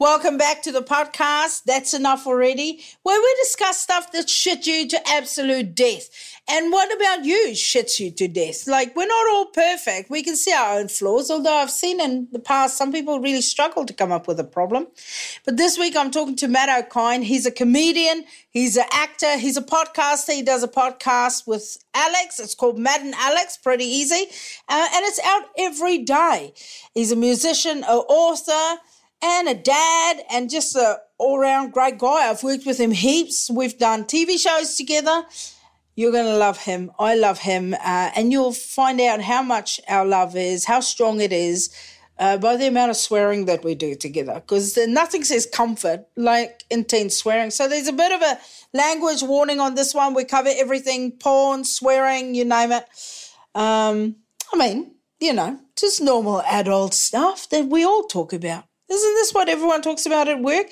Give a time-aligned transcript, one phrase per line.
[0.00, 1.64] Welcome back to the podcast.
[1.64, 6.08] That's enough already, where we discuss stuff that shit you to absolute death.
[6.48, 8.68] And what about you shits you to death?
[8.68, 10.08] Like, we're not all perfect.
[10.08, 13.40] We can see our own flaws, although I've seen in the past some people really
[13.40, 14.86] struggle to come up with a problem.
[15.44, 17.24] But this week I'm talking to Matt Okine.
[17.24, 20.32] He's a comedian, he's an actor, he's a podcaster.
[20.32, 22.38] He does a podcast with Alex.
[22.38, 24.26] It's called Matt and Alex, pretty easy.
[24.68, 26.54] Uh, and it's out every day.
[26.94, 28.80] He's a musician, an author,
[29.22, 32.30] and a dad and just a all-round great guy.
[32.30, 33.50] I've worked with him heaps.
[33.50, 35.24] We've done TV shows together.
[35.96, 36.92] You're going to love him.
[36.98, 37.74] I love him.
[37.74, 41.74] Uh, and you'll find out how much our love is, how strong it is
[42.20, 44.34] uh, by the amount of swearing that we do together.
[44.34, 47.50] Because nothing says comfort like intense swearing.
[47.50, 48.38] So there's a bit of a
[48.72, 50.14] language warning on this one.
[50.14, 52.84] We cover everything porn, swearing, you name it.
[53.56, 54.16] Um,
[54.52, 58.67] I mean, you know, just normal adult stuff that we all talk about.
[58.90, 60.66] Isn't this what everyone talks about at work?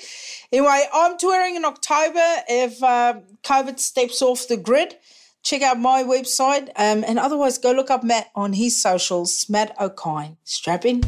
[0.51, 2.25] Anyway, I'm touring in October.
[2.49, 4.95] If uh, COVID steps off the grid,
[5.43, 6.69] check out my website.
[6.75, 10.37] Um, and otherwise, go look up Matt on his socials, Matt Okine.
[10.45, 11.03] Strap in.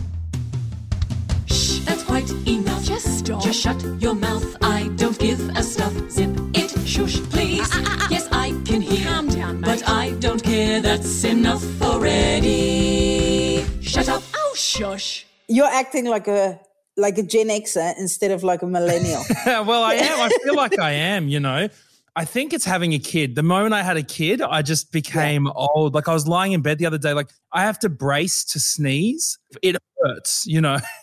[1.47, 2.83] Shh, that's quite enough.
[2.83, 3.41] Just stop.
[3.41, 4.57] Just shut your mouth.
[4.61, 5.93] I don't give a stuff.
[6.11, 7.67] Zip it, shush, please.
[8.11, 9.07] Yes, I can hear.
[9.07, 9.65] Calm down, mate.
[9.65, 10.80] But I don't care.
[10.80, 13.65] That's enough already.
[13.81, 14.21] Shut up.
[14.35, 15.25] Oh, shush.
[15.47, 16.59] You're acting like a
[17.00, 19.23] like a Gen Xer instead of like a millennial.
[19.45, 20.19] well, I am.
[20.19, 21.69] I feel like I am, you know.
[22.16, 23.36] I think it's having a kid.
[23.36, 25.94] The moment I had a kid, I just became old.
[25.94, 28.59] Like I was lying in bed the other day, like I have to brace to
[28.59, 29.38] sneeze.
[29.61, 30.77] It hurts, you know.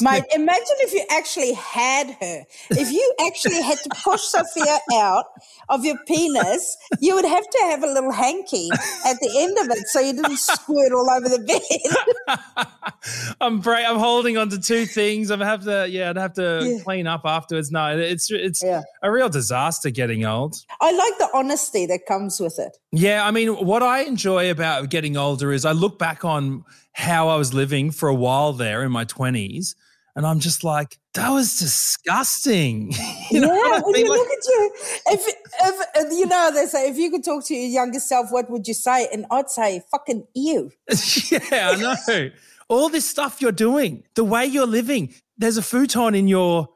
[0.00, 2.42] Mate, imagine if you actually had her.
[2.70, 5.24] If you actually had to push Sophia out
[5.68, 8.68] of your penis, you would have to have a little hanky
[9.06, 11.38] at the end of it so you didn't squirt all over the
[12.26, 12.36] bed.
[13.40, 15.30] I'm bra- I'm holding on to two things.
[15.30, 16.82] I have to, yeah, I'd have to Yeah.
[16.82, 17.70] clean up afterwards.
[17.70, 18.82] No, it's it's Yeah.
[19.02, 20.56] a real disaster getting old.
[20.80, 22.76] I like the honesty that comes with it.
[22.92, 27.28] Yeah, I mean, what I enjoy about getting older is I look back on how
[27.28, 29.49] I was living for a while there in my 20s,
[30.16, 32.92] and I'm just like, that was disgusting.
[33.30, 34.04] you know yeah, what I when mean?
[34.06, 34.72] you Like- look at you,
[35.06, 38.30] if, if if- you know, they say if you could talk to your younger self,
[38.30, 39.08] what would you say?
[39.12, 40.70] And I'd say, "Fucking ew."
[41.30, 41.76] yeah, I
[42.08, 42.30] know.
[42.68, 45.12] All this stuff you're doing, the way you're living.
[45.38, 46.68] There's a futon in your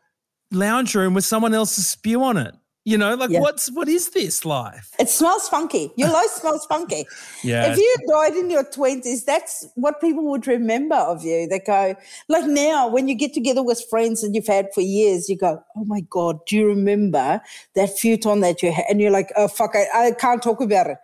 [0.51, 2.55] lounge room with someone else's spew on it.
[2.87, 3.41] You know, like Yeah.
[3.41, 4.91] what's what is this life?
[4.99, 5.91] It smells funky.
[5.97, 7.06] Your life smells funky.
[7.43, 7.72] Yeah.
[7.72, 11.47] If you died in your twenties, that's what people would remember of you.
[11.49, 11.95] They go
[12.28, 15.62] like now when you get together with friends that you've had for years, you go,
[15.77, 17.41] "Oh my god, do you remember
[17.75, 20.89] that futon that you had?" And you're like, "Oh fuck, I, I can't talk about
[20.89, 20.99] it."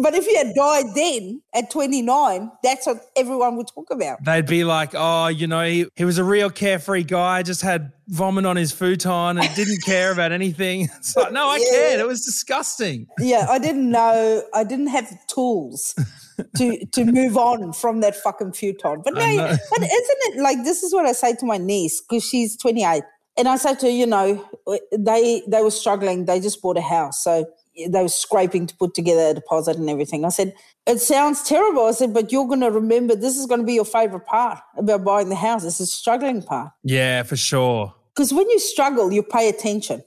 [0.00, 4.24] But if he had died then at 29, that's what everyone would talk about.
[4.24, 7.92] They'd be like, oh, you know, he, he was a real carefree guy, just had
[8.08, 10.88] vomit on his futon and didn't care about anything.
[10.96, 11.70] It's like, no, I Yeah.
[11.70, 12.00] cared.
[12.00, 13.06] It was disgusting.
[13.18, 14.42] Yeah, I didn't know.
[14.54, 15.94] I didn't have the tools
[16.56, 19.02] to to move on from that fucking futon.
[19.04, 22.24] But no, but isn't it like this is what I say to my niece because
[22.24, 23.02] she's 28,
[23.36, 24.48] and I say to her, you know,
[24.96, 26.24] they they were struggling.
[26.24, 27.44] They just bought a house, so
[27.74, 30.24] they were scraping to put together a deposit and everything.
[30.24, 30.54] I said,
[30.86, 31.86] it sounds terrible.
[31.86, 34.58] I said, but you're going to remember this is going to be your favorite part
[34.76, 35.64] about buying the house.
[35.64, 36.72] It's the struggling part.
[36.84, 37.94] Yeah, for sure.
[38.14, 40.02] Because when you struggle, you pay attention.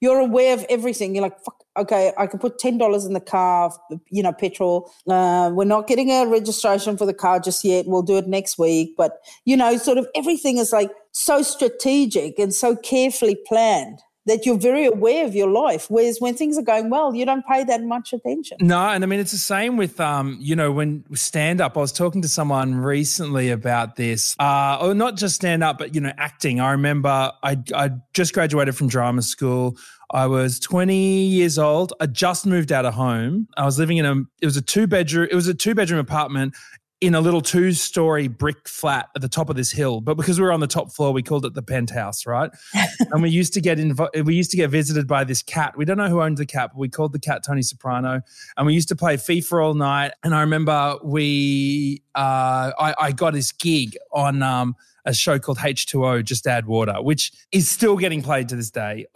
[0.00, 1.14] You're aware of everything.
[1.14, 3.72] You're like, fuck, okay, I can put $10 in the car,
[4.10, 4.90] you know, petrol.
[5.08, 7.86] Uh, we're not getting a registration for the car just yet.
[7.86, 8.94] We'll do it next week.
[8.96, 14.46] But, you know, sort of everything is like so strategic and so carefully planned that
[14.46, 15.86] you're very aware of your life.
[15.88, 18.58] Whereas when things are going well, you don't pay that much attention.
[18.60, 21.76] No, and I mean it's the same with um, you know, when stand up.
[21.76, 25.94] I was talking to someone recently about this, uh, or not just stand up, but
[25.94, 26.60] you know, acting.
[26.60, 29.76] I remember I I just graduated from drama school.
[30.14, 31.94] I was 20 years old.
[31.98, 33.48] I just moved out of home.
[33.56, 36.00] I was living in a it was a two bedroom it was a two bedroom
[36.00, 36.54] apartment
[37.02, 40.00] in a little two story brick flat at the top of this hill.
[40.00, 42.48] But because we were on the top floor, we called it the penthouse, right?
[43.10, 45.76] and we used to get inv- we used to get visited by this cat.
[45.76, 48.20] We don't know who owned the cat, but we called the cat Tony Soprano.
[48.56, 50.12] And we used to play FIFA all night.
[50.22, 55.58] And I remember we uh, I, I got this gig on um, a show called
[55.58, 59.06] H2O, Just Add Water, which is still getting played to this day,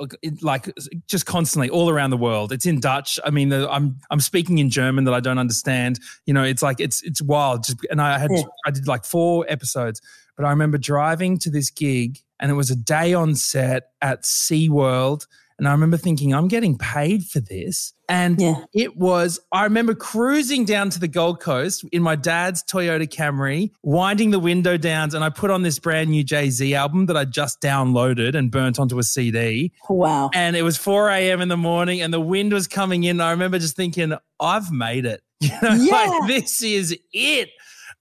[0.41, 0.73] like
[1.07, 2.53] just constantly all around the world.
[2.53, 3.19] It's in Dutch.
[3.25, 6.01] I mean, I'm I'm speaking in German that I don't understand.
[6.27, 7.65] You know, it's like it's it's wild.
[7.65, 8.43] Just, and I had Yeah.
[8.67, 10.01] I did like four episodes,
[10.37, 14.23] but I remember driving to this gig, and it was a day on set at
[14.23, 15.27] SeaWorld.
[15.59, 17.95] And I remember thinking, I'm getting paid for this.
[18.09, 18.57] And Yeah.
[18.75, 23.71] it was, I remember cruising down to the Gold Coast in my dad's Toyota Camry,
[23.83, 27.17] winding the window down, and I put on this brand new Jay Z album that
[27.17, 29.73] I just downloaded and burnt onto a CD.
[29.89, 30.31] Wow.
[30.35, 31.41] And it was 4 a.m.
[31.41, 33.21] in the morning, and the wind was coming in.
[33.21, 35.23] I remember just thinking, I've made it.
[35.41, 35.93] You know, Yeah.
[35.95, 37.51] like this is it.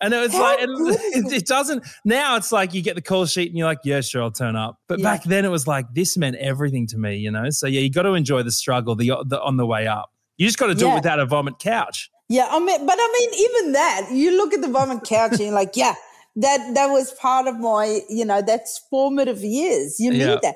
[0.02, 0.70] And it was How like, it,
[1.34, 4.24] it doesn't, now it's like you get the call sheet and you're like, yeah, sure,
[4.24, 4.78] I'll turn up.
[4.88, 5.04] But Yeah.
[5.04, 7.50] back then it was like, this meant everything to me, you know?
[7.50, 10.12] So yeah, you got to enjoy the struggle the, the on the way up.
[10.38, 10.92] You just got to do Yeah.
[10.92, 12.10] it without a vomit couch.
[12.28, 15.40] Yeah, I mean, but I mean, even that, you look at the vomit couch and
[15.40, 15.94] you're like, yeah,
[16.38, 19.98] that that was part of my, you know, that's formative years.
[20.00, 20.40] You need Yeah.
[20.42, 20.56] that.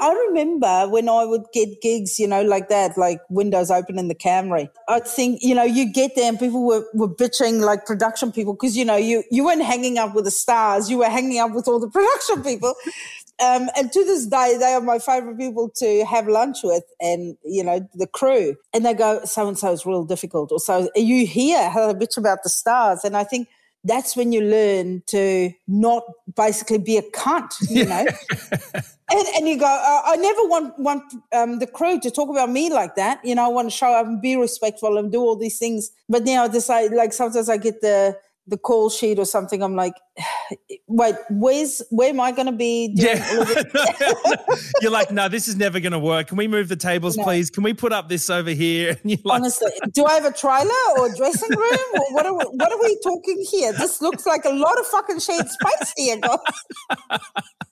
[0.00, 4.08] I remember when I would get gigs, you know, like that, like windows open in
[4.08, 4.68] the Camry.
[4.88, 8.54] I'd think, you know, you get there and people were, were bitching like production people
[8.54, 11.52] because, you know, you, you weren't hanging up with the stars, you were hanging up
[11.52, 12.74] with all the production people.
[13.42, 17.36] Um, and to this day, they are my favorite people to have lunch with and,
[17.44, 18.56] you know, the crew.
[18.74, 20.52] And they go, so and so is real difficult.
[20.52, 21.70] Or so are you here?
[21.70, 23.02] How they bitch about the stars.
[23.02, 23.48] And I think
[23.84, 26.04] that's when you learn to not
[26.36, 28.04] basically be a cunt, you know?
[29.10, 32.50] and, and you go, uh, I never want, want um, the crew to talk about
[32.50, 33.24] me like that.
[33.24, 35.90] You know, I want to show up and be respectful and do all these things.
[36.08, 38.16] But now I decide, like, sometimes I get the,
[38.50, 39.62] the call sheet or something.
[39.62, 39.94] I'm like,
[40.88, 42.94] wait, where's, where am I going to be?
[42.94, 43.28] Doing Yeah.
[43.32, 44.72] all of this?
[44.82, 46.26] you're like, no, this is never going to work.
[46.28, 47.24] Can we move the tables, No.
[47.24, 47.48] please?
[47.50, 48.90] Can we put up this over here?
[49.02, 51.78] And you're like, Honestly, do I have a trailer or a dressing room?
[51.94, 53.72] Or what are we, what are we talking here?
[53.72, 56.38] This looks like a lot of fucking shared space here, guys.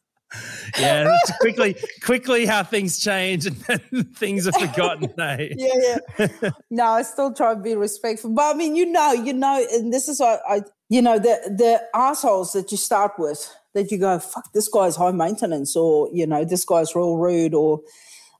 [0.78, 3.56] yeah, it's quickly, quickly how things change and
[4.16, 5.12] things are forgotten.
[5.20, 5.54] eh?
[5.56, 6.50] Yeah, yeah.
[6.70, 8.30] No, I still try to be respectful.
[8.30, 11.54] But I mean, you know, you know, and this is what I, you know, the
[11.56, 16.08] the assholes that you start with, that you go, fuck, this guy's high maintenance, or
[16.12, 17.80] you know, this guy's real rude, or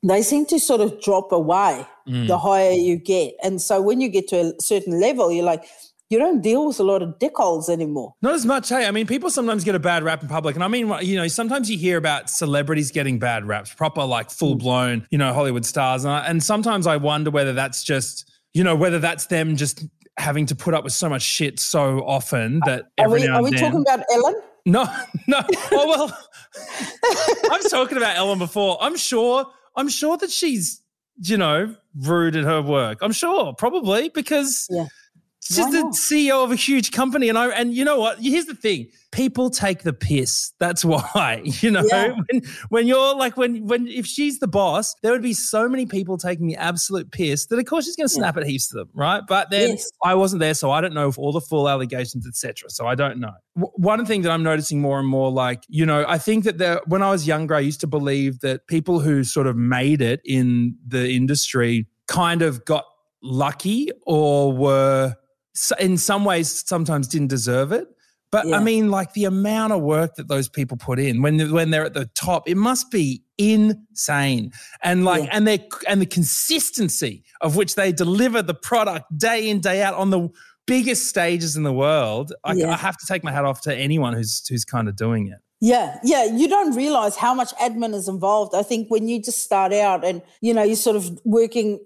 [0.02, 3.34] they seem to sort of drop away the higher you get.
[3.42, 5.64] And so when you get to a certain level, you're like,
[6.10, 8.14] you don't deal with a lot of dickholes anymore.
[8.22, 8.86] Not as much, hey.
[8.86, 10.54] I mean, people sometimes get a bad rap in public.
[10.54, 14.30] And I mean, you know, sometimes you hear about celebrities getting bad raps, proper, like
[14.30, 15.06] full blown, mm.
[15.10, 16.04] you know, Hollywood stars.
[16.04, 19.84] And, I, and sometimes I wonder whether that's just, you know, whether that's them just
[20.16, 23.50] having to put up with so much shit so often that Are we, are we
[23.50, 23.60] then.
[23.60, 24.34] talking about Ellen?
[24.66, 24.84] No,
[25.26, 25.42] no.
[25.72, 26.18] Oh well,
[27.50, 28.78] I'm talking about Ellen before.
[28.80, 29.46] I'm sure.
[29.76, 30.82] I'm sure that she's,
[31.22, 32.98] you know, rude at her work.
[33.00, 34.86] I'm sure, probably because Yeah.
[35.54, 35.82] She's the?
[35.94, 38.18] CEO of a huge company, and I and you know what?
[38.20, 40.52] Here's the thing: people take the piss.
[40.58, 41.42] That's why.
[41.44, 42.12] You know, Yeah.
[42.30, 45.86] when when you're like when when if she's the boss, there would be so many
[45.86, 48.78] people taking the absolute piss that of course she's going to snap at heaps of
[48.78, 49.22] them, right?
[49.26, 49.90] But then Yes.
[50.04, 52.70] I wasn't there, so I don't know if all the full allegations, etc.
[52.70, 53.32] So I don't know.
[53.56, 56.58] W- one thing that I'm noticing more and more, like you know, I think that
[56.58, 60.00] there, when I was younger, I used to believe that people who sort of made
[60.02, 62.84] it in the industry kind of got
[63.22, 65.14] lucky or were
[65.78, 67.88] in some ways sometimes didn't deserve it.
[68.30, 71.70] But I mean, like the amount of work that those people put in when when
[71.70, 74.52] they're at the top, it must be insane.
[74.82, 75.30] And like, Yeah.
[75.32, 79.94] and they and the consistency of which they deliver the product day in day out
[79.94, 80.28] on the
[80.66, 82.32] biggest stages in the world.
[82.44, 82.72] I, Yeah.
[82.72, 85.38] I have to take my hat off to anyone who's who's kind of doing it.
[85.60, 86.24] Yeah, yeah.
[86.24, 88.54] You don't realize how much admin is involved.
[88.54, 91.80] I think when you just start out and, you know, you're sort of working,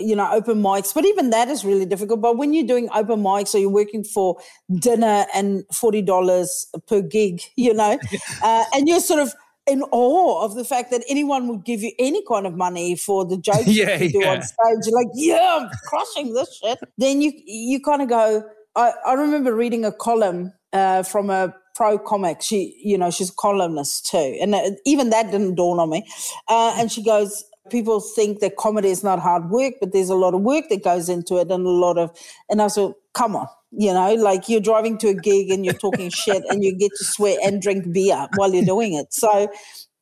[0.00, 2.20] you know, open mics, but even that is really difficult.
[2.20, 4.36] But when you're doing open mics or you're working for
[4.74, 7.98] dinner and $40 per gig, you know,
[8.42, 9.32] uh, and you're sort of
[9.66, 13.24] in awe of the fact that anyone would give you any kind of money for
[13.24, 14.32] the jokes Yeah, you do yeah.
[14.32, 14.86] on stage.
[14.86, 16.78] You're like, yeah, I'm crushing this shit.
[16.98, 18.42] Then you, you kind of go,
[18.76, 22.42] I, I remember reading a column uh, from a pro comic.
[22.42, 26.06] She, you know, she's a columnist too, and uh, even that didn't dawn on me.
[26.48, 30.14] Uh, and she goes, people think that comedy is not hard work, but there's a
[30.14, 32.10] lot of work that goes into it, and a lot of.
[32.48, 35.74] And I said, come on, you know, like you're driving to a gig and you're
[35.74, 39.12] talking shit, and you get to swear and drink beer while you're doing it.
[39.12, 39.50] So,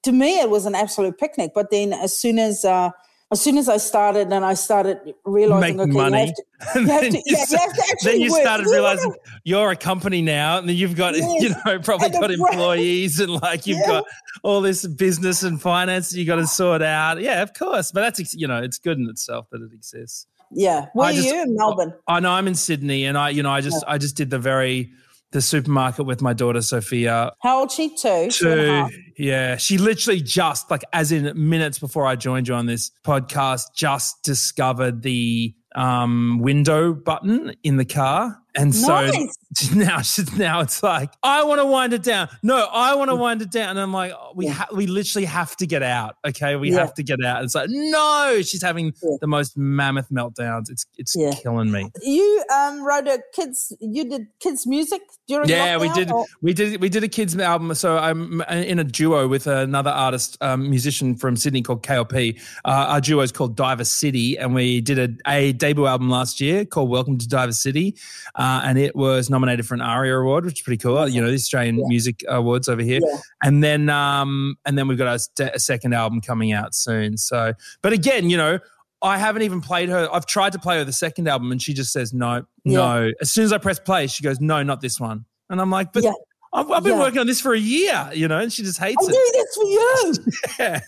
[0.04, 1.52] to me, it was an absolute picnic.
[1.54, 2.90] But then, as soon as uh,
[3.30, 6.34] as soon as I started and I started realizing, Making okay, money.
[6.74, 8.30] you have to, you have then to, you yeah, you have to actually then you
[8.32, 8.40] work.
[8.40, 13.20] started realizing you're a company now, and then you've got you know probably got employees,
[13.20, 13.86] and like you've Yeah.
[13.86, 14.04] got
[14.42, 17.20] all this business and finance you got to sort out.
[17.20, 20.26] Yeah, of course, but that's you know it's good in itself that it exists.
[20.50, 20.86] Yeah.
[20.94, 21.92] Where I are just- you in Melbourne?
[22.06, 24.38] I know I'm in Sydney, and I you know I just I just did the
[24.38, 24.90] very
[25.32, 27.32] the supermarket with my daughter Sophia.
[27.42, 27.94] How old she?
[27.94, 28.28] Two.
[28.30, 32.90] two yeah, she literally just like as in minutes before I joined you on this
[33.04, 39.70] podcast, just discovered the um, window button in the car, And so Nice.
[39.74, 42.28] now, she's- now it's like, I want to wind it down.
[42.42, 43.70] No, I want to wind it down.
[43.70, 44.52] And I'm like, oh, we Yeah.
[44.54, 46.16] ha- we literally have to get out.
[46.26, 46.78] Okay, we Yeah.
[46.78, 47.44] have to get out.
[47.44, 49.16] It's like, no, she's having Yeah.
[49.20, 50.70] the most mammoth meltdowns.
[50.70, 51.90] It's it's killing me.
[52.02, 53.72] You um wrote a kids.
[53.78, 55.48] You did kids music during.
[55.48, 56.10] Yeah, we did.
[56.10, 56.80] or- We did.
[56.80, 57.74] We did a kids album.
[57.74, 62.40] So I'm in a duo with another artist, um, musician from Sydney called KLP.
[62.64, 66.40] Uh, our duo is called Diver City, and we did a, a debut album last
[66.40, 67.94] year called Welcome to Diver City,
[68.36, 71.06] uh, and it was nominated for an ARIA award, which is pretty cool.
[71.08, 73.18] You know, the Australian Music Awards over here, Yeah.
[73.44, 77.16] and then um, and then we've got a second album coming out soon.
[77.16, 78.58] So, but again, you know.
[79.02, 80.08] I haven't even played her.
[80.12, 82.78] I've tried to play her the second album, and she just says no, Yeah.
[82.78, 83.12] no.
[83.20, 85.92] As soon as I press play, she goes, "No, not this one." And I'm like,
[85.92, 86.12] "But Yeah.
[86.50, 87.00] I've, I've been Yeah.
[87.00, 89.12] working on this for a year, you know, and she just hates I it.
[89.12, 90.14] do this for you.
[90.58, 90.80] Yeah.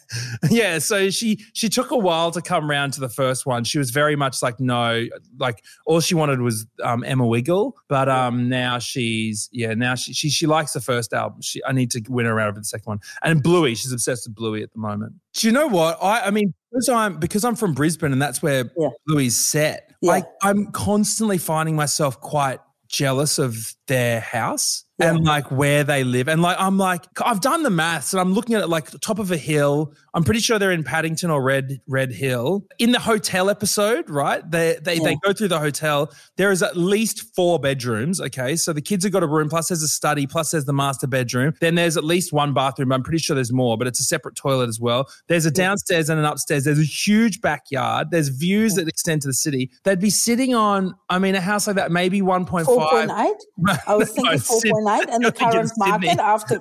[0.51, 0.79] yeah.
[0.79, 3.65] So she she took a while to come round to the first one.
[3.65, 5.07] She was very much like, no,
[5.39, 7.77] like all she wanted was um, Emma Wiggle.
[7.89, 11.43] But um now she's yeah, now she she she likes the first album.
[11.43, 13.01] She I need to win her around with the second one.
[13.23, 15.13] And Bluey, she's obsessed with Bluey at the moment.
[15.35, 15.99] Do you know what?
[16.03, 18.89] I I mean because I'm because I'm from Brisbane and that's where Yeah.
[19.07, 19.91] Bluey's set.
[20.01, 20.13] Yeah.
[20.13, 26.29] Like I'm constantly finding myself quite jealous of their house and like where they live.
[26.29, 29.19] And like, I'm like, I've done the maths and I'm looking at it like top
[29.19, 29.95] of a hill.
[30.15, 32.67] I'm pretty sure they're in Paddington or Red, Red Hill.
[32.79, 34.49] In the hotel episode, right?
[34.49, 35.05] They, they, yeah.
[35.05, 36.13] they go through the hotel.
[36.37, 38.21] There is at least four bedrooms.
[38.21, 38.57] Okay.
[38.57, 41.07] So the kids have got a room, plus there's a study, plus there's the master
[41.07, 41.55] bedroom.
[41.61, 42.93] Then there's at least one bathroom.
[42.93, 45.09] I'm pretty sure there's more, but it's a separate toilet as well.
[45.29, 46.65] There's a downstairs and an upstairs.
[46.65, 48.11] There's a huge backyard.
[48.11, 49.71] There's views that extend to the city.
[49.85, 52.65] They'd be sitting on, I mean, a house like that, maybe 1.5.
[52.65, 53.79] 4.8?
[53.87, 54.90] I was thinking 4.8.
[54.99, 56.61] And in the current market after.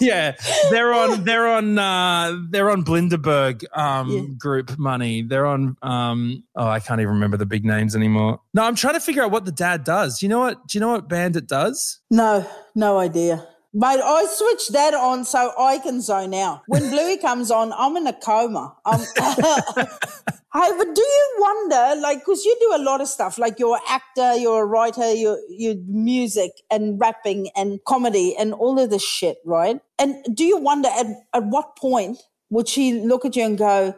[0.00, 0.34] yeah,
[0.70, 4.22] they're on they're on uh, they're on Bilderberg um, yeah.
[4.38, 5.22] group money.
[5.22, 8.40] They're on um, oh I can't even remember the big names anymore.
[8.52, 10.22] No, I'm trying to figure out what the dad does.
[10.22, 10.66] You know what?
[10.66, 12.00] Do you know what Bandit does?
[12.10, 13.46] No, no idea.
[13.76, 16.62] Mate, I switch that on so I can zone out.
[16.68, 18.76] When Bluey comes on, I'm in a coma.
[18.86, 19.00] I'm,
[20.54, 23.76] hey, but do you wonder, like, because you do a lot of stuff, like you're
[23.76, 28.90] an actor, you're a writer, you're, you're music and rapping and comedy and all of
[28.90, 29.80] this shit, right?
[29.98, 32.18] And do you wonder at, at what point
[32.50, 33.94] would she look at you and go,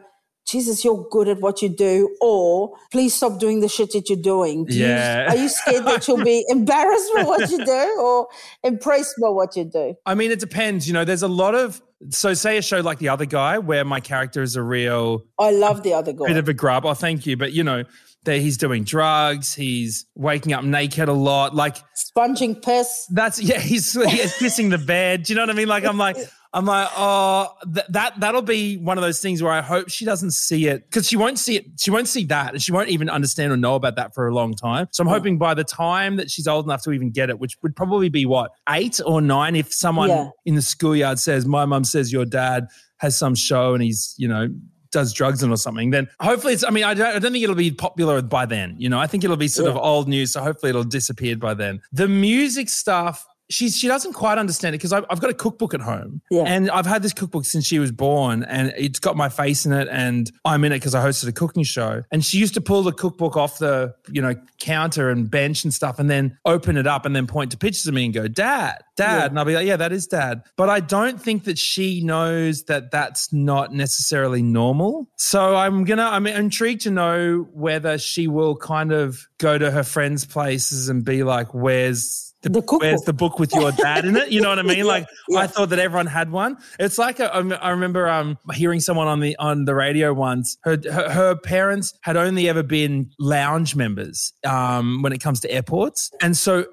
[0.47, 4.21] Jesus, you're good at what you do, or please stop doing the shit that you're
[4.21, 4.65] doing.
[4.65, 5.27] Do you- Yeah.
[5.31, 8.27] are you scared that you'll be embarrassed by what you do or
[8.63, 9.95] impressed by what you do?
[10.05, 10.87] I mean, it depends.
[10.87, 13.83] You know, there's a lot of so say a show like the other guy where
[13.83, 16.27] my character is a real I love the other guy.
[16.27, 16.85] bit of a grub.
[16.85, 17.83] Oh, thank you, but you know.
[18.23, 21.55] That he's doing drugs, he's waking up naked a lot.
[21.55, 23.05] Like Sponging piss.
[23.09, 23.57] That's yeah.
[23.59, 25.23] He's he's kissing the bed.
[25.23, 25.69] Do you know what I mean?
[25.69, 26.17] Like I'm like
[26.53, 30.05] I'm like oh th- that that'll be one of those things where I hope she
[30.05, 31.65] doesn't see it because she won't see it.
[31.79, 34.33] She won't see that, and she won't even understand or know about that for a
[34.33, 34.87] long time.
[34.91, 35.13] So I'm hmm.
[35.13, 38.09] hoping by the time that she's old enough to even get it, which would probably
[38.09, 40.29] be what eight or nine, if someone Yeah.
[40.45, 44.27] in the schoolyard says my mum says your dad has some show and he's you
[44.27, 44.49] know
[44.91, 46.63] does drugs and or something, then hopefully it's.
[46.63, 48.75] I mean, I don't, I don't think it'll be popular by then.
[48.77, 50.31] You know, I think it'll be sort of old news.
[50.31, 51.81] So hopefully it'll disappear by then.
[51.91, 53.25] The music stuff.
[53.49, 56.43] She's, she doesn't quite understand it because I've, I've got a cookbook at home Yeah.
[56.43, 59.71] and I've had this cookbook since she was born and it's got my face in
[59.71, 62.61] it and I'm in it because I hosted a cooking show and she used to
[62.61, 66.75] pull the cookbook off the you know counter and bench and stuff and then open
[66.77, 69.25] it up and then point to pictures of me and go dad dad Yeah.
[69.27, 72.63] and I'll be like yeah that is dad but I don't think that she knows
[72.63, 78.55] that that's not necessarily normal so I'm gonna I'm intrigued to know whether she will
[78.57, 83.13] kind of go to her friends places and be like where's the, The where's the
[83.13, 85.39] book with your dad in it you know what I mean like Yeah.
[85.39, 86.57] I thought that everyone had one.
[86.79, 90.57] It's like a, I remember um, hearing someone on the on the radio once.
[90.63, 95.51] Her, her her parents had only ever been lounge members um, when it comes to
[95.51, 96.65] airports, and so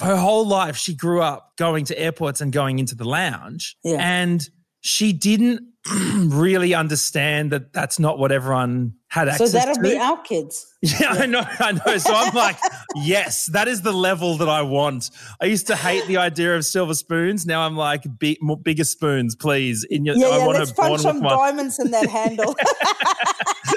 [0.00, 3.96] her whole life she grew up going to airports and going into the lounge, Yeah.
[4.00, 4.40] and
[4.80, 5.60] she didn't
[6.28, 9.52] really understand that that's not what everyone had access to.
[9.52, 9.80] So that'll to.
[9.82, 10.64] be our kids.
[10.82, 11.98] Yeah, I know, I know.
[11.98, 12.56] So I'm like,
[13.04, 15.10] yes, that is the level that I want.
[15.40, 17.46] I used to hate the idea of silver spoons.
[17.46, 19.84] Now I'm like, big, bigger spoons, please.
[19.84, 22.54] In your, Yeah, I yeah, want let's punch some diamonds in that handle.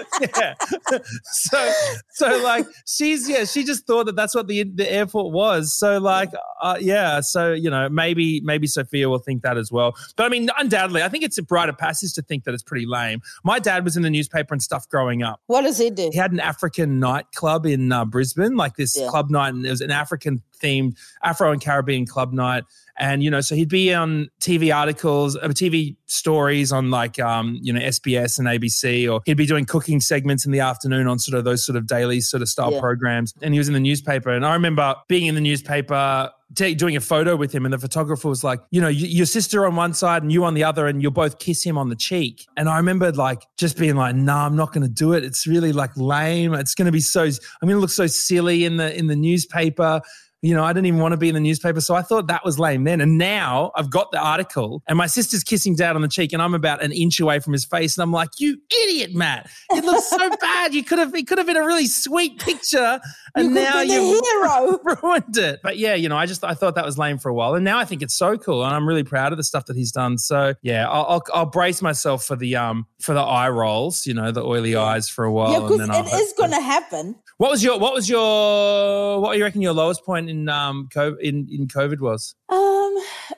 [0.21, 0.53] yeah.
[1.23, 1.73] so,
[2.11, 5.73] so like, she's yeah, she just thought that that's what the the airport was.
[5.77, 6.29] So like,
[6.61, 7.19] uh, yeah.
[7.21, 9.95] So you know, maybe maybe Sophia will think that as well.
[10.15, 12.63] But I mean, undoubtedly, I think it's a rite of passage to think that it's
[12.63, 13.21] pretty lame.
[13.43, 15.41] My dad was in the newspaper and stuff growing up.
[15.47, 16.09] what does he do?
[16.11, 19.07] he had an African nightclub in uh, Brisbane, like this Yeah.
[19.07, 22.63] club night, and it was an African themed Afro and Caribbean club night.
[22.99, 27.57] And, you know, so he'd be on TV articles, uh, TV stories on like, um,
[27.61, 31.17] you know, SBS and ABC, or he'd be doing cooking segments in the afternoon on
[31.17, 32.79] sort of those sort of daily sort of style Yeah.
[32.79, 33.33] programs.
[33.41, 34.29] And he was in the newspaper.
[34.29, 38.27] And I remember being in the newspaper, doing a photo with him, and the photographer
[38.27, 41.01] was like, you know, your sister on one side and you on the other, and
[41.01, 42.45] you'll both kiss him on the cheek.
[42.57, 45.23] And I remember like just being like, no, I'm not going to do it.
[45.23, 46.53] It's really like lame.
[46.53, 49.15] It's going to be so, I'm going to look so silly in the in the
[49.15, 50.01] newspaper.
[50.41, 51.81] You know, I didn't even want to be in the newspaper.
[51.81, 52.99] So I thought that was lame then.
[52.99, 56.41] And now I've got the article and my sister's kissing dad on the cheek and
[56.41, 57.95] I'm about an inch away from his face.
[57.95, 59.49] And I'm like, you idiot, Matt.
[59.71, 60.73] It looks so bad.
[60.73, 62.99] You could have, it could have been a really sweet picture.
[63.35, 64.79] And You now be the you hero.
[65.03, 65.59] ruined it.
[65.61, 67.53] But yeah, you know, I just, I thought that was lame for a while.
[67.53, 68.65] And now I think it's so cool.
[68.65, 70.17] And I'm really proud of the stuff that he's done.
[70.17, 74.13] So yeah, I'll, I'll, I'll brace myself for the, um, for the eye rolls, you
[74.15, 75.51] know, the oily eyes for a while.
[75.51, 77.15] yeah, because I'll it is going to happen.
[77.37, 80.87] what was your what was your what do you reckon your lowest point in um
[80.95, 82.35] COVID, in in COVID was?
[82.49, 82.93] Um,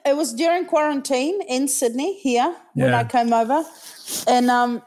[0.06, 3.64] it was during quarantine in Sydney here when I came over,
[4.28, 4.82] and um,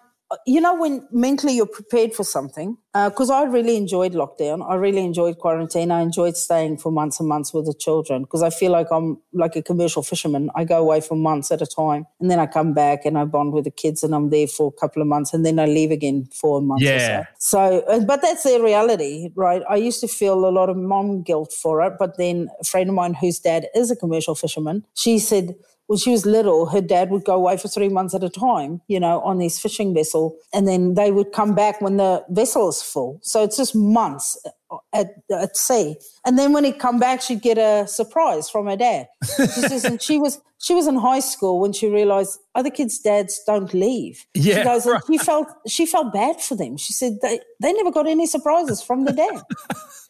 [0.47, 2.77] you know when mentally you're prepared for something.
[2.95, 4.67] Because I really enjoyed lockdown.
[4.67, 5.91] I really enjoyed quarantine.
[5.91, 9.19] I enjoyed staying for months and months with the children because I feel like I'm
[9.35, 10.49] like a commercial fisherman.
[10.55, 13.25] I go away for months at a time, and then I come back and I
[13.27, 15.67] bond with the kids, and I'm there for a couple of months, and then I
[15.67, 17.25] leave again for a month or Yeah.
[17.39, 17.57] so.
[17.57, 19.63] So, uh, but that's their reality, right?
[19.69, 22.89] I used to feel a lot of mom guilt for it, but then a friend
[22.89, 25.55] of mine whose dad is a commercial fisherman, she said
[25.87, 28.81] when she was little, her dad would go away for three months at a time,
[28.89, 32.69] you know, on his fishing vessel, and then they would come back when the vessel
[32.69, 33.21] is full.
[33.23, 34.37] So it's just months
[34.71, 38.67] uh, at, at sea, and then when he'd come back, she'd get a surprise from
[38.67, 39.07] her dad.
[39.37, 42.99] She says, and she was she was in high school when she realized other kids'
[42.99, 44.27] dads don't leave.
[44.35, 45.03] she Yeah, goes, and right.
[45.07, 46.77] she felt she felt bad for them.
[46.77, 49.43] She said they they never got any surprises from the dad.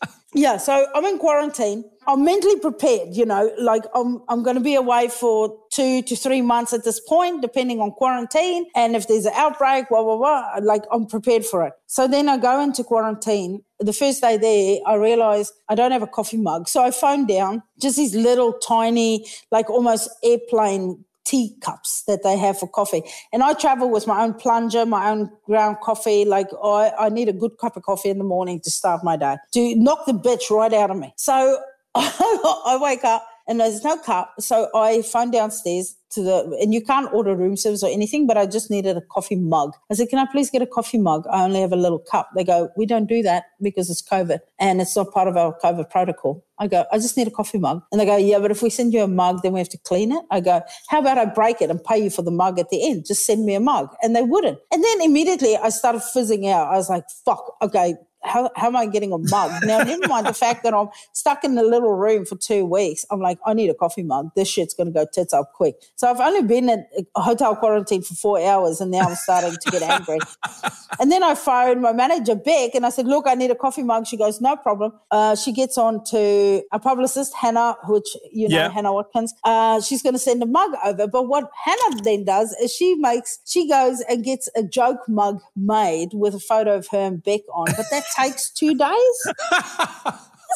[0.37, 1.85] yeah, so I'm in quarantine.
[2.07, 6.15] I'm mentally prepared, you know, like I'm I'm going to be away for two to
[6.15, 8.67] three months at this point, depending on quarantine.
[8.77, 11.73] And if there's an outbreak, blah blah blah, like I'm prepared for it.
[11.87, 13.63] So then I go into quarantine.
[13.81, 17.27] The first day there, I realize I don't have a coffee mug, so I phone
[17.27, 23.03] down just these little tiny, like almost airplane teacups that they have for coffee.
[23.33, 26.25] And I travel with my own plunger, my own ground coffee.
[26.25, 29.17] Like I, I need a good cup of coffee in the morning to start my
[29.17, 31.13] day, to knock the bitch right out of me.
[31.17, 31.59] So
[31.95, 34.35] I wake up and there's no cup.
[34.39, 38.37] So I phone downstairs to the, and you can't order room service or anything, but
[38.37, 39.73] I just needed a coffee mug.
[39.91, 41.25] I said, can I please get a coffee mug?
[41.31, 42.31] I only have a little cup.
[42.37, 45.57] They go, we don't do that because it's COVID and it's not part of our
[45.63, 46.45] COVID protocol.
[46.59, 47.83] I go, I just need a coffee mug.
[47.93, 49.79] And they go, yeah, but if we send you a mug, then we have to
[49.79, 50.25] clean it.
[50.31, 52.89] I go, how about I break it and pay you for the mug at the
[52.89, 53.05] end?
[53.07, 53.95] Just send me a mug.
[54.03, 54.59] And they wouldn't.
[54.73, 56.69] And then immediately I started fizzing out.
[56.69, 57.95] I was like, fuck, okay,
[58.27, 59.65] how, how am I getting a mug?
[59.65, 63.05] Now, never mind the fact that I'm stuck in a little room for two weeks.
[63.11, 64.31] I'm like, I need a coffee mug.
[64.37, 65.77] This shit's going to go tits up quick.
[65.97, 66.85] So I've only been in
[67.15, 70.19] a hotel quarantine for four hours and now I'm starting to get angry.
[71.01, 73.83] and then I phoned my manager, Beck, and I said, look, I need a coffee
[73.83, 74.07] mug.
[74.07, 74.93] She goes, no problem.
[75.11, 78.71] Uh, she gets on to a publicist, Hannah, which, you know, Yeah.
[78.71, 79.35] Hannah Watkins.
[79.45, 81.07] Uh, she's going to send a mug over.
[81.07, 85.41] But what Hannah then does is she makes, she goes and gets a joke mug
[85.55, 87.67] made with a photo of her and Beck on.
[87.77, 89.33] But that takes two days.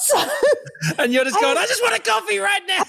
[0.02, 0.28] so,
[0.98, 2.82] And you're just going, I just want a coffee right now.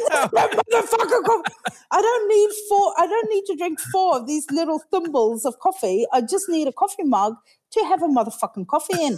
[1.91, 2.93] I don't need four.
[2.97, 6.05] I don't need to drink four of these little thimbles of coffee.
[6.13, 7.35] I just need a coffee mug
[7.71, 9.17] to have a motherfucking coffee in.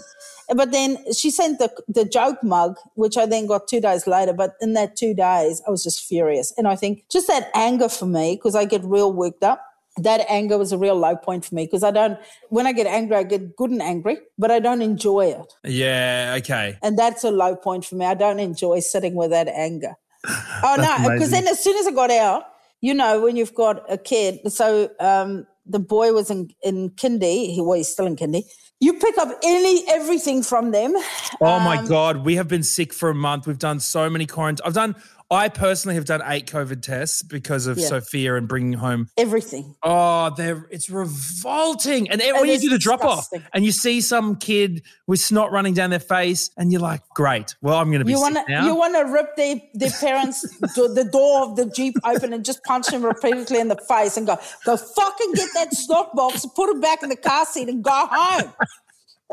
[0.56, 4.34] But then she sent the the joke mug, which I then got two days later.
[4.34, 7.90] But in that two days, I was just furious, and I think just that anger
[7.90, 9.62] for me because I get real worked up.
[9.98, 12.18] That anger was a real low point for me because I don't.
[12.50, 16.36] When I get angry, I get good and angry, but I don't enjoy it, yeah,
[16.40, 16.78] okay.
[16.82, 18.06] and that's a low point for me.
[18.06, 19.94] I don't enjoy sitting with that anger.
[20.64, 22.44] Oh no, because then as soon as I got out,
[22.82, 27.54] you know, when you've got a kid, so um, the boy was in in kindy.
[27.54, 28.44] He well, he's still in kindy.
[28.80, 30.94] You pick up any everything from them.
[31.40, 32.26] Oh my Um, God.
[32.26, 33.48] We have been sick for a month.
[33.48, 34.66] We've done so many quarantine.
[34.66, 34.96] I've done,
[35.34, 37.88] I personally have done eight COVID tests because of Yeah.
[37.88, 39.10] Sophia and bringing home.
[39.18, 39.76] Everything.
[39.84, 42.10] Oh, they're, it's revolting.
[42.10, 45.74] And when you do the drop off and you see some kid with snot running
[45.74, 47.56] down their face and you're like, great.
[47.62, 48.66] Well, I'm going to be You to now.
[48.66, 52.64] you want to rip their their parents the door of the jeep open and just
[52.64, 56.70] punch them repeatedly in the face and go go fucking get that snot box, put
[56.70, 58.54] it back in the car seat and go home.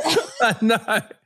[0.62, 0.78] no.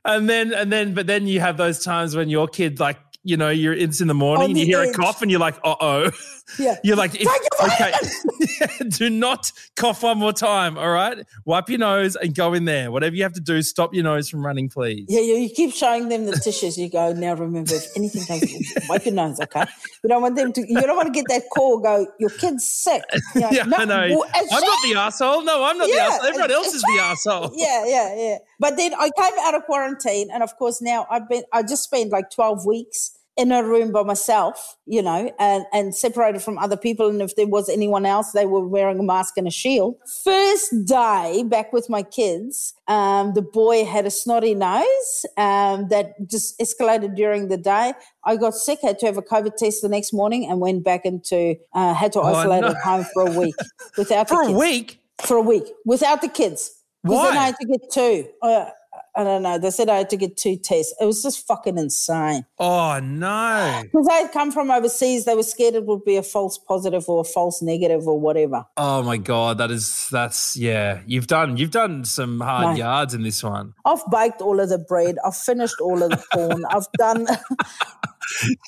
[0.03, 3.35] And then, and then, but then you have those times when your kid like you
[3.35, 4.89] know, you're it's in the morning On and you hear edge.
[4.89, 6.11] a cough and you're like, uh oh.
[6.59, 6.77] Yeah.
[6.83, 7.27] You're like, if,
[7.63, 10.77] okay, do not cough one more time.
[10.77, 12.91] All right, wipe your nose and go in there.
[12.91, 15.05] Whatever you have to do, stop your nose from running, please.
[15.09, 16.77] Yeah, you, you keep showing them the tissues.
[16.77, 19.65] You go, now remember, if anything comes, wipe your nose, okay?
[20.03, 22.67] You don't want them to, you don't want to get that call, go, your kid's
[22.67, 23.03] sick.
[23.35, 24.07] You know, Yeah, no, I know.
[24.19, 25.43] well, I'm it's not the asshole.
[25.43, 26.25] No, I'm not the asshole.
[26.27, 27.51] Everyone else is the asshole.
[27.55, 28.37] yeah, yeah, yeah.
[28.59, 31.43] But then I came out of quarantine, and of course now I've been.
[31.51, 35.93] I just spent like twelve weeks in a room by myself, you know, and and
[35.93, 37.09] separated from other people.
[37.09, 39.97] And if there was anyone else, they were wearing a mask and a shield.
[40.23, 46.13] First day back with my kids, um, the boy had a snotty nose um, that
[46.29, 47.93] just escalated during the day.
[48.23, 51.05] I got sick, had to have a COVID test the next morning, and went back
[51.05, 52.69] into uh, had to isolate no.
[52.69, 53.55] at home for a week
[53.97, 54.99] without For a week.
[55.19, 56.71] for a week without the kids.
[57.03, 57.37] Because then?
[57.37, 58.27] I had to get two.
[58.41, 58.69] Uh,
[59.17, 59.57] I don't know.
[59.57, 60.93] They said I had to get two tests.
[60.99, 62.45] It was just fucking insane.
[62.59, 63.83] Oh no.
[63.91, 67.07] Because I had come from overseas, they were scared it would be a false positive
[67.07, 68.65] or a false negative or whatever.
[68.77, 71.01] Oh my god, that is that's yeah.
[71.05, 72.83] You've done you've done some hard No.
[72.85, 73.73] yards in this one.
[73.85, 75.17] I've baked all of the bread.
[75.25, 76.65] I've finished all of the porn.
[76.69, 77.27] I've done.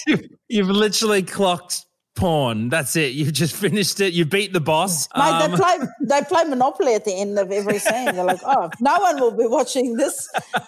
[0.06, 1.87] You've, you've literally clocked
[2.18, 2.70] porn.
[2.70, 3.14] That's it.
[3.14, 4.14] You've just finished it.
[4.14, 5.08] You beat the boss.
[5.16, 8.06] Mate, Um, they play they play Monopoly at the end of every scene.
[8.16, 10.28] They're like, oh, no one will be watching this.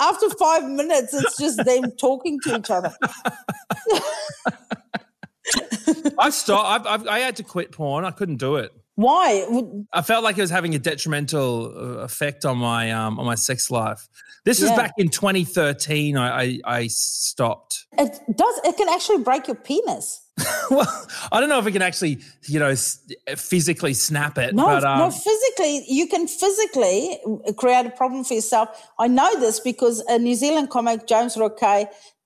[0.00, 2.92] After five minutes, it's just them talking to each other.
[6.20, 6.86] I stopped.
[6.86, 8.04] I've, I've, I had to quit porn.
[8.04, 8.72] I couldn't do it.
[8.96, 9.46] Why?
[9.92, 13.34] I felt like it was having a detrimental uh, effect on my um, on my
[13.34, 14.06] sex life.
[14.44, 14.76] This was Yeah.
[14.76, 16.16] back in 2013.
[16.18, 17.86] I, I I stopped.
[17.98, 18.60] It does.
[18.64, 20.20] It can actually break your penis.
[20.70, 22.74] well, I don't know if it can actually, you know,
[23.36, 24.54] physically snap it.
[24.54, 27.18] No, but, um, no, physically, you can physically
[27.56, 28.68] create a problem for yourself.
[28.98, 31.60] I know this because a New Zealand comic, James Roque,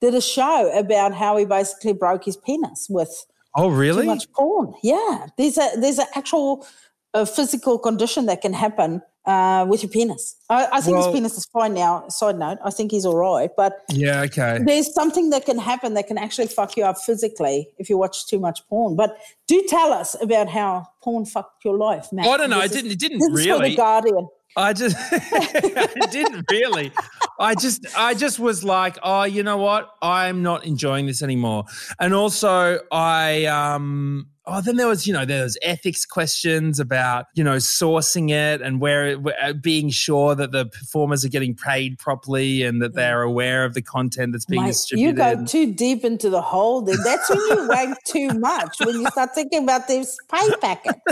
[0.00, 4.06] did a show about how he basically broke his penis with oh, too really?
[4.06, 4.74] much porn.
[4.82, 6.66] Yeah, there's a there's an actual
[7.14, 10.36] uh, physical condition that can happen uh, with your penis.
[10.50, 12.06] I, I think Well- his penis is fine now.
[12.08, 14.22] Side note, I think he's all right, but Yeah.
[14.22, 14.58] Okay.
[14.66, 18.26] there's something that can happen that can actually fuck you up physically if you watch
[18.26, 18.96] too much porn.
[18.96, 19.16] But
[19.48, 22.26] do tell us about how porn fucked your life, Matt.
[22.26, 22.60] I don't know.
[22.62, 23.22] This It is- didn't.
[23.22, 23.76] It didn't for the.
[23.76, 24.28] Guardian.
[24.56, 26.92] I just I didn't really.
[27.38, 29.90] I just I just was like, oh, you know what?
[30.00, 31.64] I'm not enjoying this anymore.
[31.98, 37.26] And also I um oh then there was, you know, there was ethics questions about,
[37.34, 41.54] you know, sourcing it and where, where uh, being sure that the performers are getting
[41.54, 45.72] paid properly and that they're aware of the content that's being Mate, you go too
[45.72, 46.82] deep into the hole.
[46.82, 48.76] Then that's when you wank too much.
[48.84, 50.96] When you start thinking about this pay packet.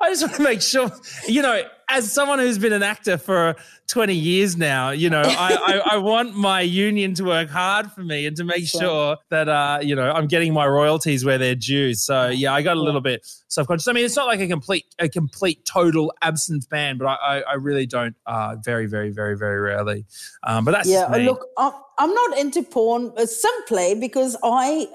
[0.00, 0.90] I just want to make sure,
[1.26, 3.56] you know, as someone who's been an actor for
[3.88, 8.02] 20 years now, you know, I, I, I want my union to work hard for
[8.02, 8.80] me and to make Sure.
[8.80, 11.94] sure that, uh, you know, I'm getting my royalties where they're due.
[11.94, 13.88] So yeah, I got a little bit self-conscious.
[13.88, 17.40] I mean, it's not like a complete, a complete total absence ban, but I, I,
[17.40, 20.04] I really don't, uh, very, very, very, very rarely.
[20.44, 24.86] Um, but that's Yeah, look, I'm, I'm not into porn uh, simply because I,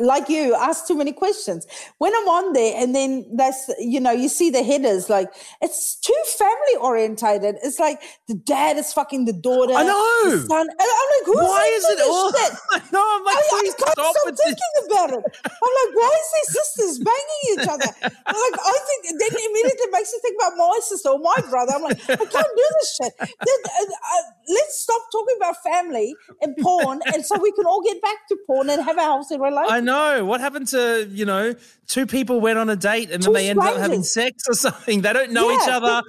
[0.00, 1.66] like you, ask too many questions.
[1.98, 5.28] When I'm on there and then that's, you know, you see the headers, like
[5.60, 7.56] it's too family orientated.
[7.62, 9.74] It's like the dad is fucking the daughter.
[9.74, 10.30] I know.
[10.30, 10.68] the son.
[10.68, 12.32] And I'm like, who's Why is it all?
[12.32, 12.52] shit?
[12.92, 15.24] no, I'm like, I, I can't stop stop thinking about it.
[15.44, 17.90] I'm like, why is these sisters banging each other?
[18.26, 21.72] I'm like, I think then immediately makes me think about my sister or my brother.
[21.74, 23.12] I'm like, I can't do this shit.
[23.20, 28.00] Uh, uh, let's stop talking about family and porn, and so we can all get
[28.02, 29.71] back to porn and have a healthy relationship.
[29.72, 30.24] I know.
[30.24, 31.54] What happened to, you know,
[31.86, 34.52] two people went on a date and Two then they ended up having sex or
[34.66, 35.00] something?
[35.00, 36.02] They don't know each other,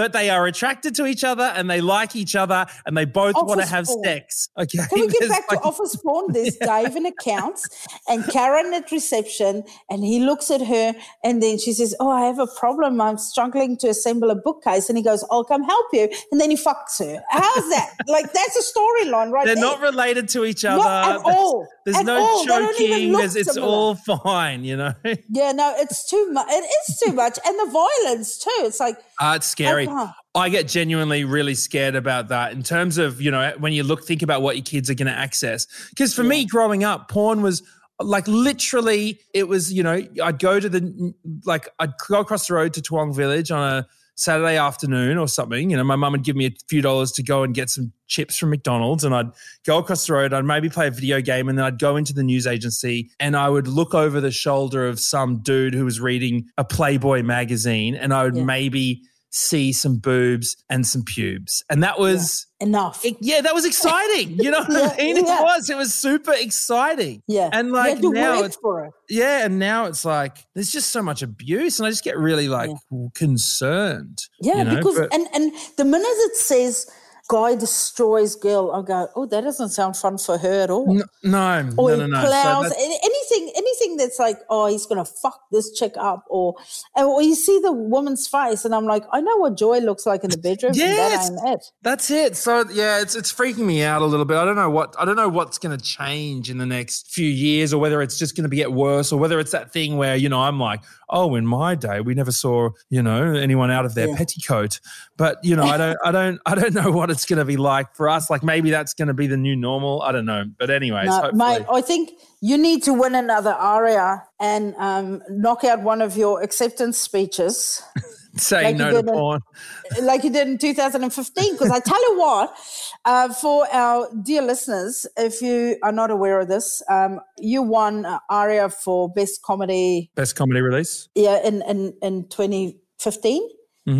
[0.00, 3.34] that they are attracted to each other and they like each other and they both
[3.34, 4.04] want to have porn.
[4.04, 4.48] sex.
[4.58, 4.78] Okay.
[4.88, 6.32] Can we get There's back to office porn?
[6.32, 7.68] There's Dave in accounts
[8.08, 12.22] and Karen at reception, and he looks at her and then she says, Oh, I
[12.26, 13.00] have a problem.
[13.00, 14.88] I'm struggling to assemble a bookcase.
[14.88, 16.08] And he goes, I'll come help you.
[16.32, 17.22] And then he fucks her.
[17.30, 17.94] How's that?
[18.06, 19.64] like, that's a storyline right They're there.
[19.64, 20.82] not related to each other.
[20.82, 21.68] Not at There's- all.
[21.86, 22.40] There's At no all.
[22.42, 23.12] They don't even choking.
[23.12, 23.72] There's, it's similar.
[23.72, 24.92] all fine, you know?
[25.30, 26.46] Yeah, no, it's too much.
[26.50, 27.38] It is too much.
[27.44, 28.50] And the violence too.
[28.58, 29.86] It's like, Uh, it's scary.
[30.34, 34.04] I get genuinely really scared about that in terms of, you know, when you look,
[34.04, 35.66] think about what your kids are going to access.
[35.90, 37.62] Because for me, growing up, porn was
[37.98, 42.54] like literally, it was, you know, I'd go to the, like, I'd go across the
[42.54, 45.70] road to Toowong Village on a Saturday afternoon or something.
[45.70, 47.92] You know, my mum would give me a few dollars to go and get some
[48.06, 49.30] chips from McDonald's and I'd
[49.64, 52.12] go across the road, I'd maybe play a video game and then I'd go into
[52.12, 56.00] the news agency and I would look over the shoulder of some dude who was
[56.00, 58.44] reading a Playboy magazine and I would Yeah.
[58.44, 61.64] maybe see some boobs and some pubes.
[61.70, 63.04] And that was Enough.
[63.04, 64.38] it- yeah, that was exciting.
[64.38, 65.24] You know what Yeah, I mean?
[65.24, 65.38] yeah.
[65.40, 65.70] It was.
[65.70, 67.22] It was super exciting.
[67.28, 67.48] yeah.
[67.52, 68.92] And like now it's for it.
[69.08, 72.48] yeah, and now it's like there's just so much abuse, and I just get really
[72.48, 72.70] like
[73.14, 74.22] concerned.
[74.40, 74.76] Yeah, you know?
[74.76, 76.86] because But- and and the minute it says
[77.30, 80.92] guy destroys girl, I go, oh, that doesn't sound fun for her at all.
[80.92, 82.20] no, no, or no, no, no.
[82.22, 86.54] So plows anything anything that's like oh he's gonna fuck this chick up or
[86.96, 90.24] or you see the woman's face and i'm like i know what joy looks like
[90.24, 91.28] in the bedroom Yes.
[91.30, 92.36] that it That's it.
[92.36, 94.36] So yeah, it's it's freaking me out a little bit.
[94.36, 97.26] I don't know what I don't know what's going to change in the next few
[97.28, 100.16] years, or whether it's just going to get worse, or whether it's that thing where
[100.16, 103.84] you know I'm like, oh, in my day we never saw you know anyone out
[103.84, 104.16] of their Yeah.
[104.16, 104.80] petticoat,
[105.20, 107.58] but you know I don't I don't I don't know what it's going to be
[107.58, 108.30] like for us.
[108.30, 110.00] Like maybe that's going to be the new normal.
[110.00, 110.44] I don't know.
[110.58, 111.58] But anyways, no, hopefully.
[111.58, 116.16] mate i think you need to win another aria and um, knock out one of
[116.16, 117.82] your acceptance speeches
[118.36, 121.52] saying like no to did in- like you did in 2015.
[121.52, 122.56] Because I tell you what,
[123.04, 128.06] uh, for our dear listeners, if you are not aware of this, um, you won
[128.06, 131.10] uh, ARIA for Best Comedy Best comedy release.
[131.14, 133.48] yeah, in, in, in 2015.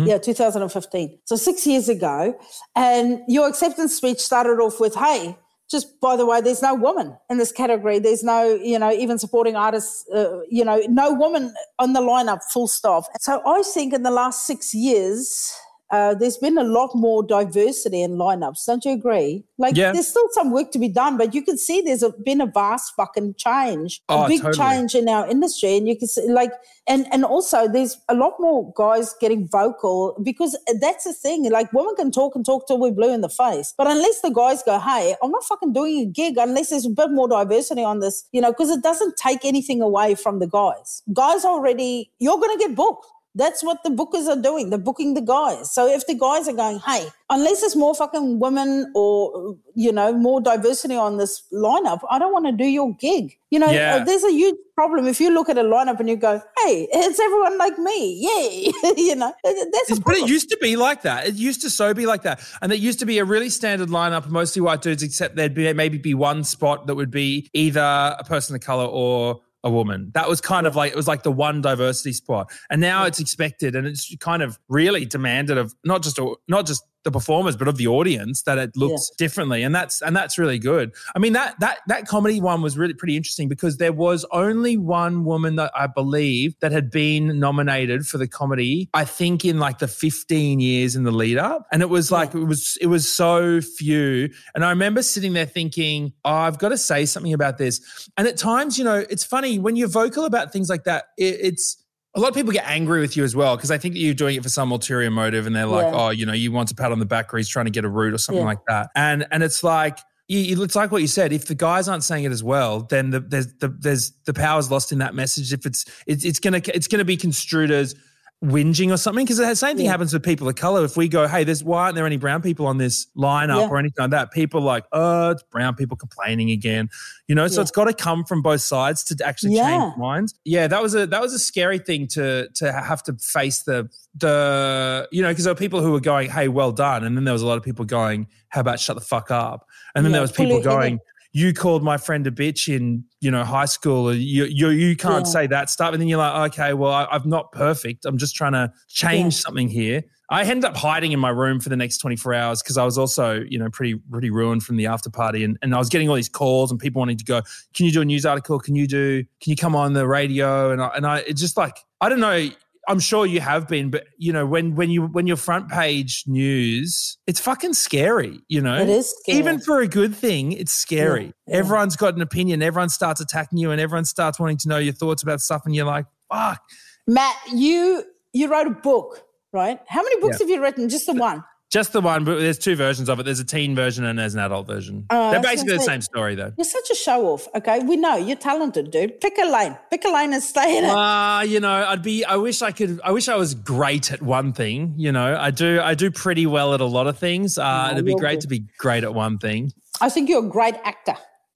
[0.07, 1.19] Yeah, 2015.
[1.25, 2.35] So six years ago.
[2.75, 5.37] And your acceptance speech started off with, hey,
[5.69, 7.97] just by the way, there's no woman in this category.
[7.97, 12.39] There's no, you know, even supporting artists, uh, you know, no woman on the lineup,
[12.51, 13.05] full stop.
[13.21, 15.53] So I think in the last six years,
[15.91, 18.65] uh, there's been a lot more diversity in lineups.
[18.65, 19.43] Don't you agree?
[19.57, 19.91] Like, Yeah.
[19.91, 22.45] there's still some work to be done, but you can see there's a, been a
[22.45, 24.57] vast fucking change, Oh, a big totally.
[24.57, 26.51] change in our industry, and you can see, like,
[26.87, 31.49] and and also there's a lot more guys getting vocal because that's the thing.
[31.51, 34.31] Like, women can talk and talk till we're blue in the face, but unless the
[34.31, 37.83] guys go, "Hey, I'm not fucking doing a gig," unless there's a bit more diversity
[37.83, 41.03] on this, you know, because it doesn't take anything away from the guys.
[41.13, 43.05] Guys already, you're gonna get booked.
[43.33, 44.69] That's what the bookers are doing.
[44.69, 45.73] They're booking the guys.
[45.73, 50.11] So if the guys are going, hey, unless there's more fucking women or, you know,
[50.11, 53.37] more diversity on this lineup, I don't want to do your gig.
[53.49, 53.95] You know, Yeah.
[53.95, 56.87] uh, there's a huge problem if you look at a lineup and you go, hey,
[56.91, 58.19] it's everyone like me.
[58.19, 58.71] Yay.
[58.97, 61.27] you know, that's but it used to be like that.
[61.27, 63.89] It used to so be like that, and it used to be a really standard
[63.89, 67.79] lineup, mostly white dudes, except there'd be maybe be one spot that would be either
[68.19, 70.11] a person of color or a woman.
[70.13, 73.19] That was kind of like it was like the one diversity spot, and now it's
[73.19, 77.67] expected, and it's kind of really demanded of not just not just the performers, but
[77.67, 80.93] of the audience that it looks differently, and that's and that's really good.
[81.15, 84.77] I mean that that that comedy one was really pretty interesting because there was only
[84.77, 88.89] one woman that I believe that had been nominated for the comedy.
[88.93, 92.33] I think in like the fifteen years in the lead up, and it was like
[92.33, 94.29] it was it was so few.
[94.55, 98.09] And I remember sitting there thinking, oh, I've got to say something about this.
[98.17, 101.05] And at times, you know, it's funny when you're vocal about things like that.
[101.17, 101.77] It, it's
[102.15, 104.13] a lot of people get angry with you as well because I think that you're
[104.13, 105.99] doing it for some ulterior motive, and they're like, Yeah.
[105.99, 107.85] "Oh, you know, you want a pat on the back, or he's trying to get
[107.85, 108.47] a root, or something Yeah.
[108.47, 109.97] like that." And and it's like.
[110.27, 111.33] You- it's like what you said.
[111.33, 114.71] If the guys aren't saying it as well, then the, there's the there's the power's
[114.71, 115.51] lost in that message.
[115.51, 117.95] If it's it's it's gonna it's gonna be construed as
[118.43, 119.91] whinging or something because the same thing Yeah.
[119.91, 120.83] happens with people of color.
[120.83, 123.67] If we go, hey, there's why aren't there any brown people on this lineup Yeah.
[123.69, 124.31] or anything like that?
[124.31, 126.89] People like, oh, it's brown people complaining again.
[127.27, 127.61] You know, so Yeah.
[127.61, 130.33] it's got to come from both sides to actually change minds.
[130.43, 133.89] Yeah, that was a that was a scary thing to to have to face the
[134.15, 137.23] the you know because there were people who were going, hey, well done, and then
[137.25, 140.11] there was a lot of people going, how about shut the fuck up, and then
[140.11, 140.99] there was people going.
[141.33, 144.09] You called my friend a bitch in, you know, high school.
[144.09, 145.31] or You you you can't Yeah.
[145.31, 148.05] say that stuff, and then you're like, okay, well, I, I'm not perfect.
[148.05, 149.39] I'm just trying to change Yeah.
[149.41, 150.03] something here.
[150.29, 152.97] I ended up hiding in my room for the next 24 hours because I was
[152.97, 156.09] also, you know, pretty pretty ruined from the after party, and, and I was getting
[156.09, 157.41] all these calls and people wanting to go,
[157.73, 158.59] can you do a news article?
[158.59, 159.23] Can you do?
[159.41, 160.71] Can you come on the radio?
[160.71, 162.49] And I, and I, it's just like I don't know.
[162.91, 166.23] I'm sure you have been, but you know, when when you when your front page
[166.27, 168.41] news, it's fucking scary.
[168.47, 169.37] You know, It is scary.
[169.39, 171.33] even for a good thing, it's scary.
[171.47, 171.57] Yeah.
[171.57, 172.61] Everyone's got an opinion.
[172.61, 175.73] Everyone starts attacking you, and everyone starts wanting to know your thoughts about stuff, and
[175.75, 176.61] you're like, fuck.
[177.07, 179.23] Matt, you you wrote a book,
[179.53, 179.79] right?
[179.87, 180.45] How many books Yeah.
[180.45, 180.89] have you written?
[180.89, 181.43] Just the one.
[181.71, 183.23] Just the one, but there's two versions of it.
[183.23, 185.05] There's a teen version and there's an adult version.
[185.09, 186.51] Oh, They're basically the same story, though.
[186.57, 187.47] You're such a show off.
[187.55, 189.21] Okay, we know you're talented, dude.
[189.21, 189.77] Pick a lane.
[189.89, 190.89] Pick a lane and stay in it.
[190.89, 192.25] Uh, you know, I'd be.
[192.25, 192.99] I wish I could.
[193.05, 194.95] I wish I was great at one thing.
[194.97, 195.79] You know, I do.
[195.81, 197.57] I do pretty well at a lot of things.
[197.57, 198.41] Uh, No, it'd be great good.
[198.41, 199.71] to be great at one thing.
[200.01, 201.15] I think you're a great actor.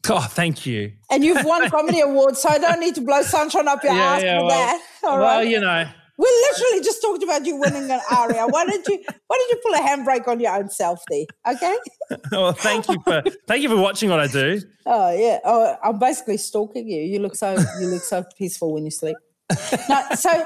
[0.09, 0.93] Oh, thank you.
[1.11, 4.21] And you've won comedy awards, so I don't need to blow sunshine up your ass
[4.21, 4.81] for well, that.
[5.03, 5.47] All well, right.
[5.47, 5.89] you know.
[6.17, 8.45] We literally just talked about you winning an aria.
[8.47, 11.25] Why don't you why don't you pull a handbrake on your own self there?
[11.53, 11.75] Okay?
[12.31, 14.61] Well, thank you for thank you for watching what I do.
[14.85, 15.39] Oh yeah.
[15.43, 17.01] Oh I'm basically stalking you.
[17.01, 19.17] You look so you look so peaceful when you sleep.
[19.89, 20.45] no, so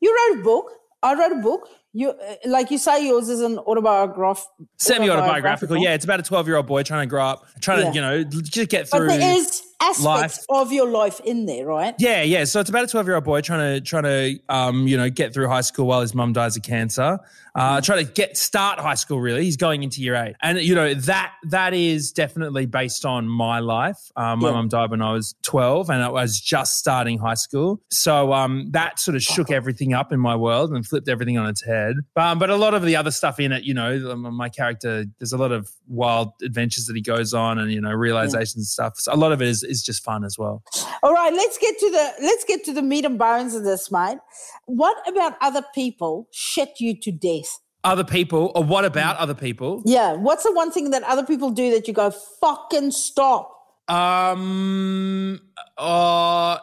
[0.00, 0.70] you wrote a book.
[1.02, 1.68] I wrote a book.
[1.92, 4.46] You uh, like you say yours is an autobiograph,
[4.78, 5.94] Semi-autobiographical, yeah.
[5.94, 7.88] It's about a twelve-year-old boy trying to grow up, trying Yeah.
[7.90, 9.08] to you know just get But through.
[9.08, 10.44] there is aspects life.
[10.48, 11.94] of your life in there, right?
[11.98, 12.44] Yeah, yeah.
[12.44, 15.48] So it's about a twelve-year-old boy trying to trying to um, you know get through
[15.48, 17.18] high school while his mum dies of cancer.
[17.52, 19.20] Uh, trying to get start high school.
[19.20, 23.26] Really, he's going into year eight, and you know that that is definitely based on
[23.26, 23.98] my life.
[24.14, 24.54] Um, my Yeah.
[24.54, 27.80] mum died when I was twelve, and I was just starting high school.
[27.90, 31.48] So um, that sort of shook everything up in my world and flipped everything on
[31.48, 31.96] its head.
[32.14, 35.32] Um, but a lot of the other stuff in it, you know, my character, there's
[35.32, 38.94] a lot of wild adventures that he goes on, and you know realizations and stuff.
[38.96, 40.62] So a lot of it is is just fun as well.
[41.02, 43.90] All right, let's get to the let's get to the meat and bones of this,
[43.90, 44.18] mate.
[44.66, 47.58] What about other people shit you to death?
[47.82, 51.48] other people or what about other people Yeah, what's the one thing that other people
[51.48, 53.56] do that you go fucking stop?
[53.88, 55.40] um
[55.78, 56.58] uh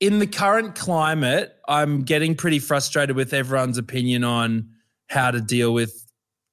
[0.00, 4.68] in the current climate i'm getting pretty frustrated with everyone's opinion on
[5.08, 6.06] how to deal with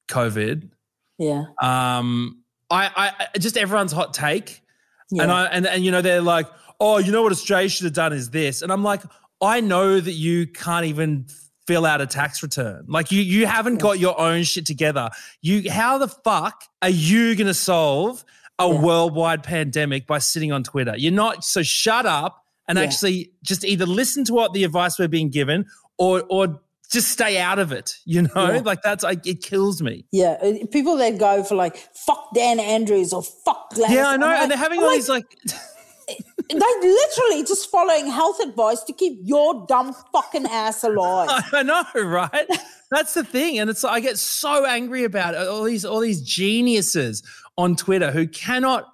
[0.08, 0.70] covid
[1.18, 4.62] Yeah, um i i just everyone's hot take.
[5.10, 6.46] Yeah, and i and, and you know they're like
[6.80, 8.62] oh you know what australia should have done is this.
[8.62, 9.02] And i'm like
[9.40, 11.26] i know that you can't even
[11.66, 12.84] fill out a tax return.
[12.88, 15.10] Like you you haven't got your own shit together.
[15.42, 18.24] You how the fuck are you going to solve
[18.58, 18.80] a Yeah.
[18.80, 20.94] worldwide pandemic by sitting on twitter?
[20.96, 22.84] You're not so shut up and Yeah.
[22.84, 25.66] actually just either listen to what the advice we're being given
[25.98, 28.60] or or just stay out of it you know Yeah.
[28.64, 30.36] like that's like it kills me yeah.
[30.42, 33.94] Uh, People that go for like fuck Dan Andrews or fuck Gladys.
[33.96, 35.24] yeah i know like- and they're having I'm all like, these like
[36.50, 41.28] They literally just following health advice to keep your dumb fucking ass alive.
[41.52, 42.46] I know, right?
[42.90, 45.46] That's the thing, and it's like, I get so angry about it.
[45.46, 47.22] All these all these geniuses
[47.58, 48.86] on Twitter who cannot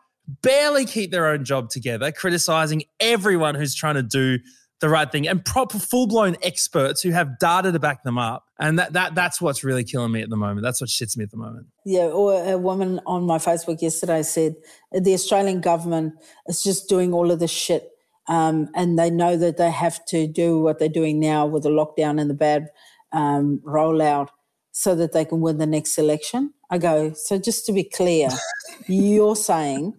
[0.42, 4.38] barely keep their own job together, criticizing everyone who's trying to do
[4.80, 8.44] the right thing, and proper full blown experts who have data to back them up.
[8.58, 10.62] And that that that's what's really killing me at the moment.
[10.62, 11.66] That's what shits me at the moment.
[11.84, 14.56] Yeah, or a woman on my Facebook yesterday said
[14.92, 16.14] the Australian government
[16.46, 17.90] is just doing all of this shit.
[18.26, 21.68] Um, and they know that they have to do what they're doing now with the
[21.68, 22.68] lockdown and the bad
[23.12, 24.28] um, rollout
[24.72, 26.52] so that they can win the next election.
[26.70, 28.28] I go, so just to be clear,
[28.88, 29.94] you're saying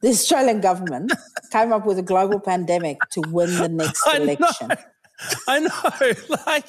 [0.00, 1.12] the Australian government
[1.50, 4.70] came up with a global pandemic to win the next election.
[5.48, 6.64] I know, like,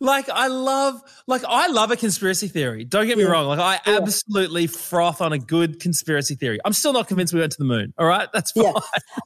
[0.00, 2.84] like I love, like I love a conspiracy theory.
[2.84, 3.30] Don't get me Yeah.
[3.30, 3.46] wrong.
[3.46, 3.96] Like I Yeah.
[3.98, 6.58] absolutely froth on a good conspiracy theory.
[6.64, 7.94] I'm still not convinced we went to the moon.
[7.98, 8.64] All right, that's fine.
[8.64, 8.72] Yeah.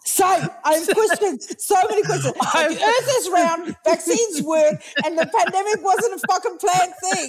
[0.04, 2.34] So I have questions, so many questions.
[2.54, 7.28] Like, the earth is round, vaccines work, and the pandemic wasn't a fucking planned thing.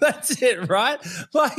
[0.00, 0.98] That's it, right?
[1.32, 1.52] Like,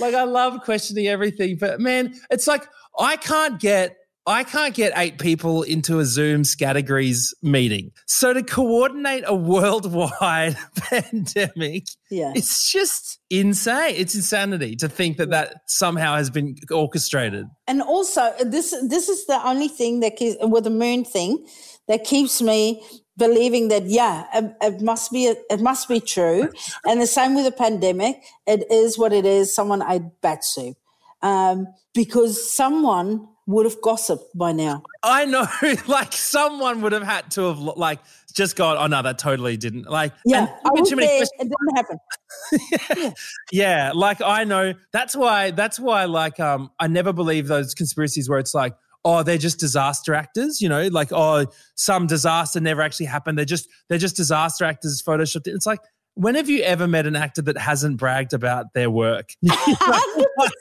[0.00, 2.66] like I love questioning everything, but man, it's like
[2.98, 7.90] I can't get I can't get eight people into a Zoom categories meeting.
[8.06, 12.32] So to coordinate a worldwide pandemic, Yeah.
[12.36, 13.94] it's just insane.
[13.96, 17.46] It's insanity to think that that somehow has been orchestrated.
[17.66, 21.44] And also, this this is the only thing that keeps, with the moon thing
[21.88, 22.80] that keeps me
[23.16, 26.48] believing that yeah, it, it must be it must be true.
[26.86, 29.52] And the same with the pandemic, it is what it is.
[29.54, 30.76] Someone ate bat soup
[31.22, 34.82] um, because someone would have gossiped by now.
[35.02, 35.46] I know,
[35.88, 37.98] like someone would have had to have like
[38.34, 39.90] just gone, oh no, that totally didn't.
[39.90, 41.18] Like, Yeah, I was too many there.
[41.18, 43.14] questions- It didn't happen.
[43.52, 48.28] Yeah, like I know that's why that's why like um I never believe those conspiracies
[48.28, 52.80] where it's like oh they're just disaster actors, you know, like oh some disaster never
[52.82, 53.36] actually happened.
[53.36, 55.46] They're just they're just disaster actors photoshopped.
[55.46, 55.80] It's like
[56.14, 59.30] when have you ever met an actor that hasn't bragged about their work?
[59.42, 60.52] like,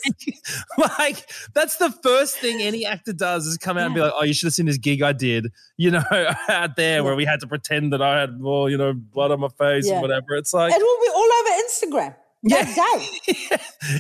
[0.98, 4.24] like, that's the first thing any actor does is come out and be like, "Oh,
[4.24, 6.04] you should have seen this gig I did," you know,
[6.50, 9.40] out there where we had to pretend that I had more, you know, blood on
[9.42, 9.94] my face Yeah.
[9.94, 10.36] and whatever.
[10.36, 13.58] It's like, It will be all over Instagram that day.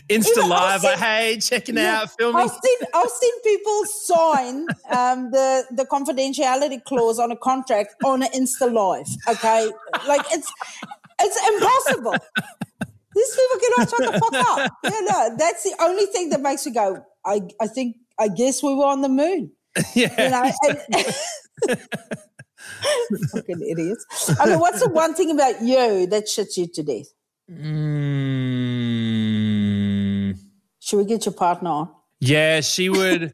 [0.09, 2.01] Insta Even live, like, hey, checking Yeah.
[2.01, 2.41] out, filming.
[2.41, 8.23] I've seen I've seen people sign um, the the confidentiality clause on a contract on
[8.23, 9.07] an Insta Live.
[9.27, 9.69] Okay,
[10.07, 10.51] like it's
[11.23, 12.15] it's impossible.
[13.15, 14.71] These people cannot shut the fuck up.
[14.83, 17.03] Yeah, no, that's the only thing that makes me go.
[17.25, 19.51] I I think I guess we were on the moon.
[19.95, 20.23] yeah.
[20.23, 20.77] You know, and,
[23.31, 24.29] fucking idiots.
[24.39, 27.07] Okay, what's the one thing about you that shits you to death?
[29.11, 30.37] Mm,
[30.79, 31.89] Should we get your partner on?
[32.19, 33.33] yeah, she would.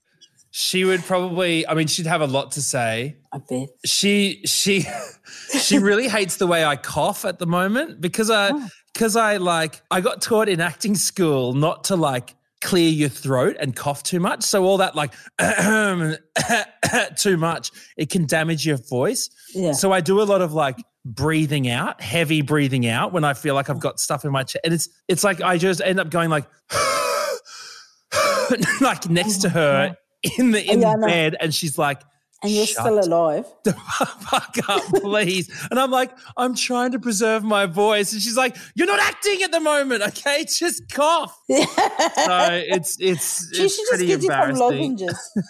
[0.60, 1.68] She would probably.
[1.68, 3.18] I mean, she'd have a lot to say.
[3.32, 3.70] I bet.
[3.86, 4.88] She she
[5.62, 8.68] she really hates the way I cough at the moment because I Oh.
[8.92, 13.56] because I like I got taught in acting school not to like clear your throat
[13.60, 14.42] and cough too much.
[14.42, 15.14] So all that like
[17.18, 19.30] too much, it can damage your voice.
[19.54, 19.74] Yeah.
[19.74, 23.54] So I do a lot of like breathing out, heavy breathing out when I feel
[23.54, 23.80] like I've oh.
[23.80, 24.62] got stuff in my chest.
[24.64, 26.46] And it's it's like I just end up going like
[28.82, 29.98] like next oh to her
[30.38, 32.02] in the in Yeah, the bed, and she's like,
[32.44, 33.46] and you're "Shut still alive.
[33.64, 33.74] the
[34.30, 35.50] fuck up, please.
[35.72, 38.14] And I'm like, I'm trying to preserve my voice.
[38.14, 40.46] And she's like, You're not acting at the moment, okay?
[40.46, 41.36] Just cough.
[41.50, 45.00] So it's it's She it's should just pretty some embarrassing.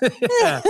[0.42, 0.62] yeah.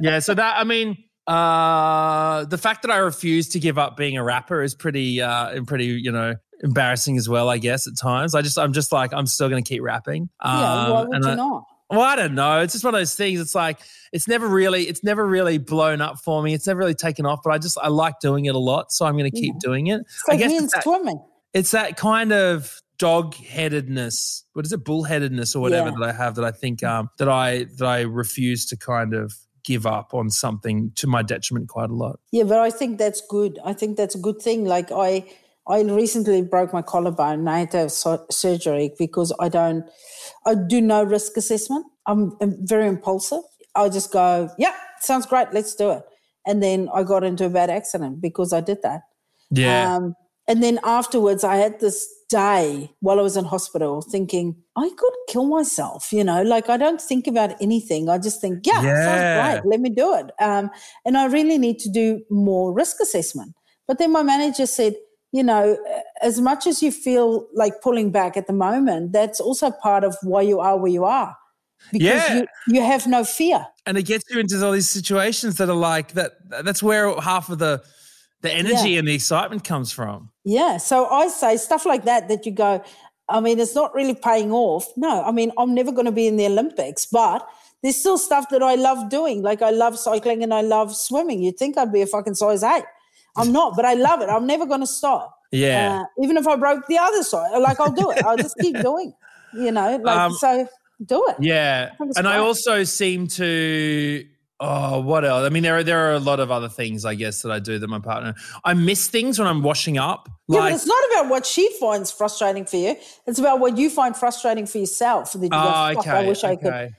[0.00, 0.18] yeah.
[0.18, 0.96] So that I mean,
[1.26, 5.50] uh the fact that I refuse to give up being a rapper is pretty uh
[5.50, 8.34] and pretty, you know, embarrassing as well, I guess, at times.
[8.34, 10.28] I just I'm just like, I'm still gonna keep rapping.
[10.40, 11.64] Um, yeah, why would and you I- not?
[11.92, 12.60] Well, I don't know.
[12.60, 13.40] It's just one of those things.
[13.40, 13.78] It's like
[14.12, 16.54] it's never really, it's never really blown up for me.
[16.54, 17.40] It's never really taken off.
[17.44, 19.86] But I just I like doing it a lot, so I'm going to keep doing
[19.88, 20.00] it.
[20.00, 21.20] It's like I guess me it's and that, swimming.
[21.54, 24.44] it's that kind of dog headedness.
[24.52, 24.84] What is it?
[24.84, 25.94] Bullheadedness or whatever Yeah.
[26.00, 29.34] that I have that I think um, that I that I refuse to kind of
[29.64, 32.18] give up on something to my detriment quite a lot.
[32.32, 33.58] Yeah, but I think that's good.
[33.64, 34.64] I think that's a good thing.
[34.64, 35.24] Like I,
[35.68, 37.40] I recently broke my collarbone.
[37.40, 39.84] And I had to have sur- surgery because I don't,
[40.46, 41.86] I do no risk assessment.
[42.06, 43.42] I'm, I'm very impulsive.
[43.74, 46.02] I just go, yeah, sounds great, let's do it.
[46.46, 49.02] And then I got into a bad accident because I did that.
[49.50, 49.94] Yeah.
[49.96, 50.14] Um,
[50.48, 55.12] and then afterwards, I had this day while I was in hospital thinking, I could
[55.28, 58.08] kill myself, you know, like I don't think about anything.
[58.08, 59.04] I just think, yeah, Yeah.
[59.04, 60.30] sounds great, let me do it.
[60.40, 60.70] Um,
[61.04, 63.54] and I really need to do more risk assessment.
[63.86, 64.94] But then my manager said,
[65.32, 65.76] you know,
[66.20, 70.16] as much as you feel like pulling back at the moment, that's also part of
[70.22, 71.36] why you are where you are.
[71.90, 72.34] Because Yeah.
[72.34, 73.66] you, you have no fear.
[73.86, 76.32] and it gets you into all these situations that are like that.
[76.64, 77.82] That's where half of the
[78.42, 78.98] the energy Yeah.
[78.98, 80.30] and the excitement comes from.
[80.44, 80.76] Yeah.
[80.78, 82.82] So I say stuff like that that you go,
[83.28, 84.84] I mean, it's not really paying off.
[84.96, 87.46] No, I mean, I'm never going to be in the Olympics, but
[87.82, 89.42] there's still stuff that I love doing.
[89.42, 91.40] Like I love cycling and I love swimming.
[91.42, 92.84] You'd think I'd be a fucking size eight.
[93.36, 94.28] I'm not, but I love it.
[94.28, 95.38] I'm never going to stop.
[95.50, 96.00] Yeah.
[96.02, 98.24] Uh, even if I broke the other side, like I'll do it.
[98.24, 99.12] I'll just keep doing,
[99.54, 100.66] it, you know, like, Um, so
[101.04, 101.36] do it.
[101.40, 104.26] Yeah, it's and I also seem to.
[104.64, 105.44] Oh, what else?
[105.44, 107.58] I mean, there are there are a lot of other things, I guess, that I
[107.58, 108.34] do that my partner.
[108.64, 110.28] I miss things when I'm washing up.
[110.46, 112.94] Yeah, but it's not about what she finds frustrating for you.
[113.26, 115.32] It's about what you find frustrating for yourself.
[115.32, 116.90] That you oh, "Fuck, okay, I wish I could okay.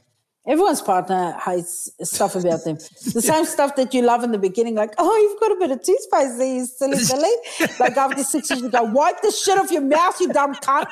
[0.46, 2.76] Everyone's partner hates stuff about them.
[3.14, 5.72] The same stuff that you love in the beginning, like, oh, you've got a bit
[5.72, 7.32] of toothpaste there, you silly Billy.
[7.80, 10.88] like after six years, you go, wipe the shit off your mouth, you dumb cunt.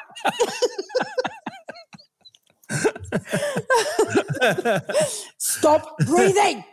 [5.38, 6.64] Stop breathing.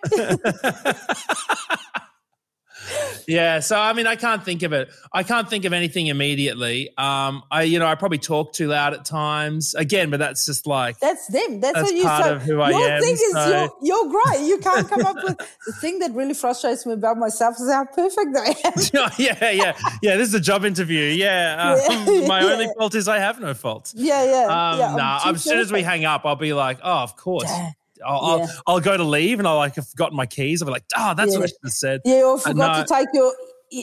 [3.26, 4.88] Yeah, so I mean, I can't think of it.
[5.12, 6.88] I can't think of anything immediately.
[6.96, 9.74] Um, I, you know, I probably talk too loud at times.
[9.74, 11.60] Again, but that's just like That's them.
[11.60, 12.32] That's, That's what you part say.
[12.32, 14.46] of who I your am, thing is so- you're, you're great.
[14.46, 17.84] You can't come up with the thing that really frustrates me about myself is how
[17.84, 19.10] perfect I am.
[19.18, 20.16] yeah, yeah, yeah.
[20.16, 21.04] This is a job interview.
[21.04, 22.72] Yeah, um, Yeah, my only yeah.
[22.78, 23.92] fault is I have no faults.
[23.96, 24.70] Yeah, yeah.
[24.72, 27.44] Um, yeah, nah, as soon as we hang up, I'll be like, oh, of course.
[27.46, 27.70] Yeah.
[28.06, 30.62] I'll, I'll, I'll go to leave and I'll like have forgotten my keys.
[30.62, 31.40] I'll be like, oh, that's Yeah.
[31.40, 32.00] what I said.
[32.04, 33.32] Yeah, or forgot to take your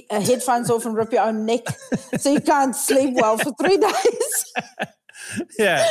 [0.10, 1.64] uh, headphones off and rip your own neck,
[2.18, 4.54] so you can't sleep well for three days.
[5.58, 5.84] Yeah.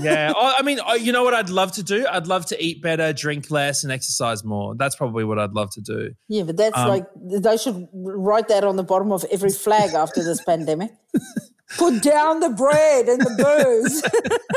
[0.00, 0.32] yeah.
[0.36, 2.06] I mean, you know what I'd love to do?
[2.08, 4.76] I'd love to eat better, drink less, and exercise more.
[4.76, 6.12] That's probably what I'd love to do.
[6.28, 9.94] yeah, but that's Um, like they should write that on the bottom of every flag
[9.94, 10.92] after this pandemic.
[11.78, 14.02] Put down the bread and the booze.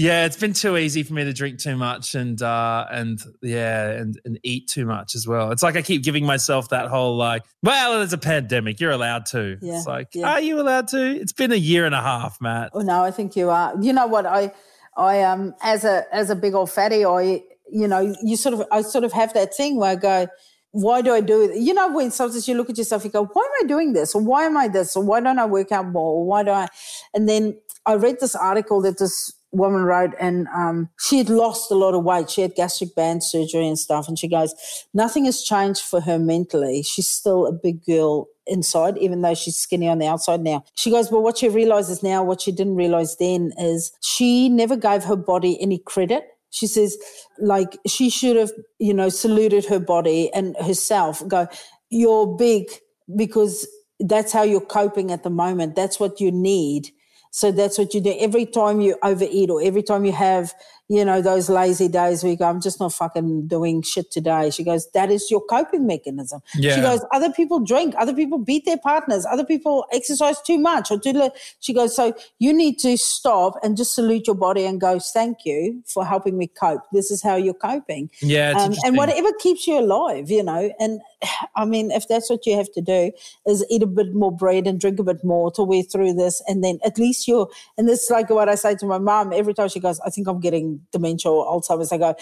[0.00, 3.90] Yeah, it's been too easy for me to drink too much and uh and yeah,
[3.90, 5.50] and, and eat too much as well.
[5.52, 9.26] It's like I keep giving myself that whole like, well, there's a pandemic, you're allowed
[9.26, 9.58] to.
[9.60, 10.32] Yeah, it's like, yeah.
[10.32, 11.20] are you allowed to?
[11.20, 12.70] It's been a year and a half, Matt.
[12.72, 13.74] Oh no, I think you are.
[13.78, 14.24] You know what?
[14.24, 14.52] I,
[14.96, 18.66] I um, as a as a big old fatty, I, you know, you sort of,
[18.72, 20.28] I sort of have that thing where I go,
[20.72, 21.56] why do I do it?
[21.56, 24.14] You know, when sometimes you look at yourself, you go, why am I doing this?
[24.14, 24.96] Or why am I this?
[24.96, 26.14] Or why don't I work out more?
[26.14, 26.68] Or why do I?
[27.14, 31.70] And then I read this article that this woman wrote, and um, she had lost
[31.70, 32.30] a lot of weight.
[32.30, 34.54] She had gastric band surgery and stuff, and she goes,
[34.94, 36.82] nothing has changed for her mentally.
[36.82, 40.64] She's still a big girl inside, even though she's skinny on the outside now.
[40.74, 44.76] She goes, Well, what she realizes now, what she didn't realize then, is she never
[44.76, 46.24] gave her body any credit.
[46.50, 46.96] She says,
[47.38, 51.48] like, she should have, you know, saluted her body and herself, go,
[51.90, 52.70] you're big
[53.16, 53.66] because
[54.00, 55.76] that's how you're coping at the moment.
[55.76, 56.90] That's what you need.
[57.32, 58.16] So that's what you do.
[58.18, 60.52] Every time you overeat or every time you have,
[60.90, 64.50] you know, those lazy days where you go, I'm just not fucking doing shit today.
[64.50, 66.42] She goes, that is your coping mechanism.
[66.56, 66.74] Yeah.
[66.74, 70.90] She goes, other people drink, other people beat their partners, other people exercise too much
[70.90, 71.32] or too little.
[71.60, 75.44] She goes, so you need to stop and just salute your body and go, thank
[75.44, 76.82] you for helping me cope.
[76.92, 78.10] This is how you're coping.
[78.20, 80.72] Yeah, it's Um, and whatever keeps you alive, you know.
[80.80, 81.00] And
[81.54, 83.12] I mean, if that's what you have to do,
[83.46, 86.42] is eat a bit more bread and drink a bit more till we're through this,
[86.48, 87.48] and then at least you're.
[87.78, 90.10] And this is like what I say to my mom every time she goes, "I
[90.10, 92.14] think I'm getting dementia or Alzheimer's." I go,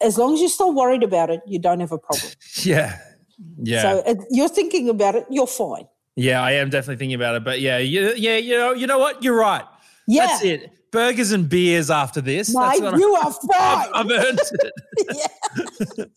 [0.00, 2.32] as long as you're still worried about it, you don't have a problem.
[2.62, 2.98] yeah.
[3.62, 3.82] Yeah.
[3.82, 5.86] So it, you're thinking about it, you're fine.
[6.16, 7.44] yeah, I am definitely thinking about it.
[7.44, 9.22] But yeah, you, yeah, you know, you know what?
[9.22, 9.64] You're right.
[10.08, 10.26] Yeah.
[10.26, 10.70] That's it.
[10.96, 12.54] Burgers and beers after this.
[12.54, 13.90] That's Mate, what I- you are fine.
[13.94, 14.72] I've, I've earned it.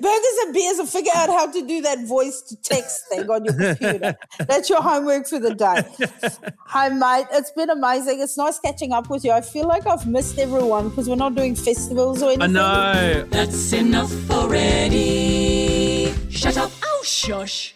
[0.00, 3.44] Burgers and beers and figure out how to do that voice to text thing on
[3.44, 4.16] your computer.
[4.46, 5.82] That's your homework for the day.
[6.66, 7.26] Hi, mate.
[7.32, 8.20] It's been amazing.
[8.20, 9.32] It's nice catching up with you.
[9.32, 12.52] I feel like I've missed everyone because we're not doing festivals or I anything.
[12.52, 13.26] know.
[13.30, 16.12] That's enough already.
[16.30, 16.70] Shut up.
[16.82, 17.74] Oh, shush.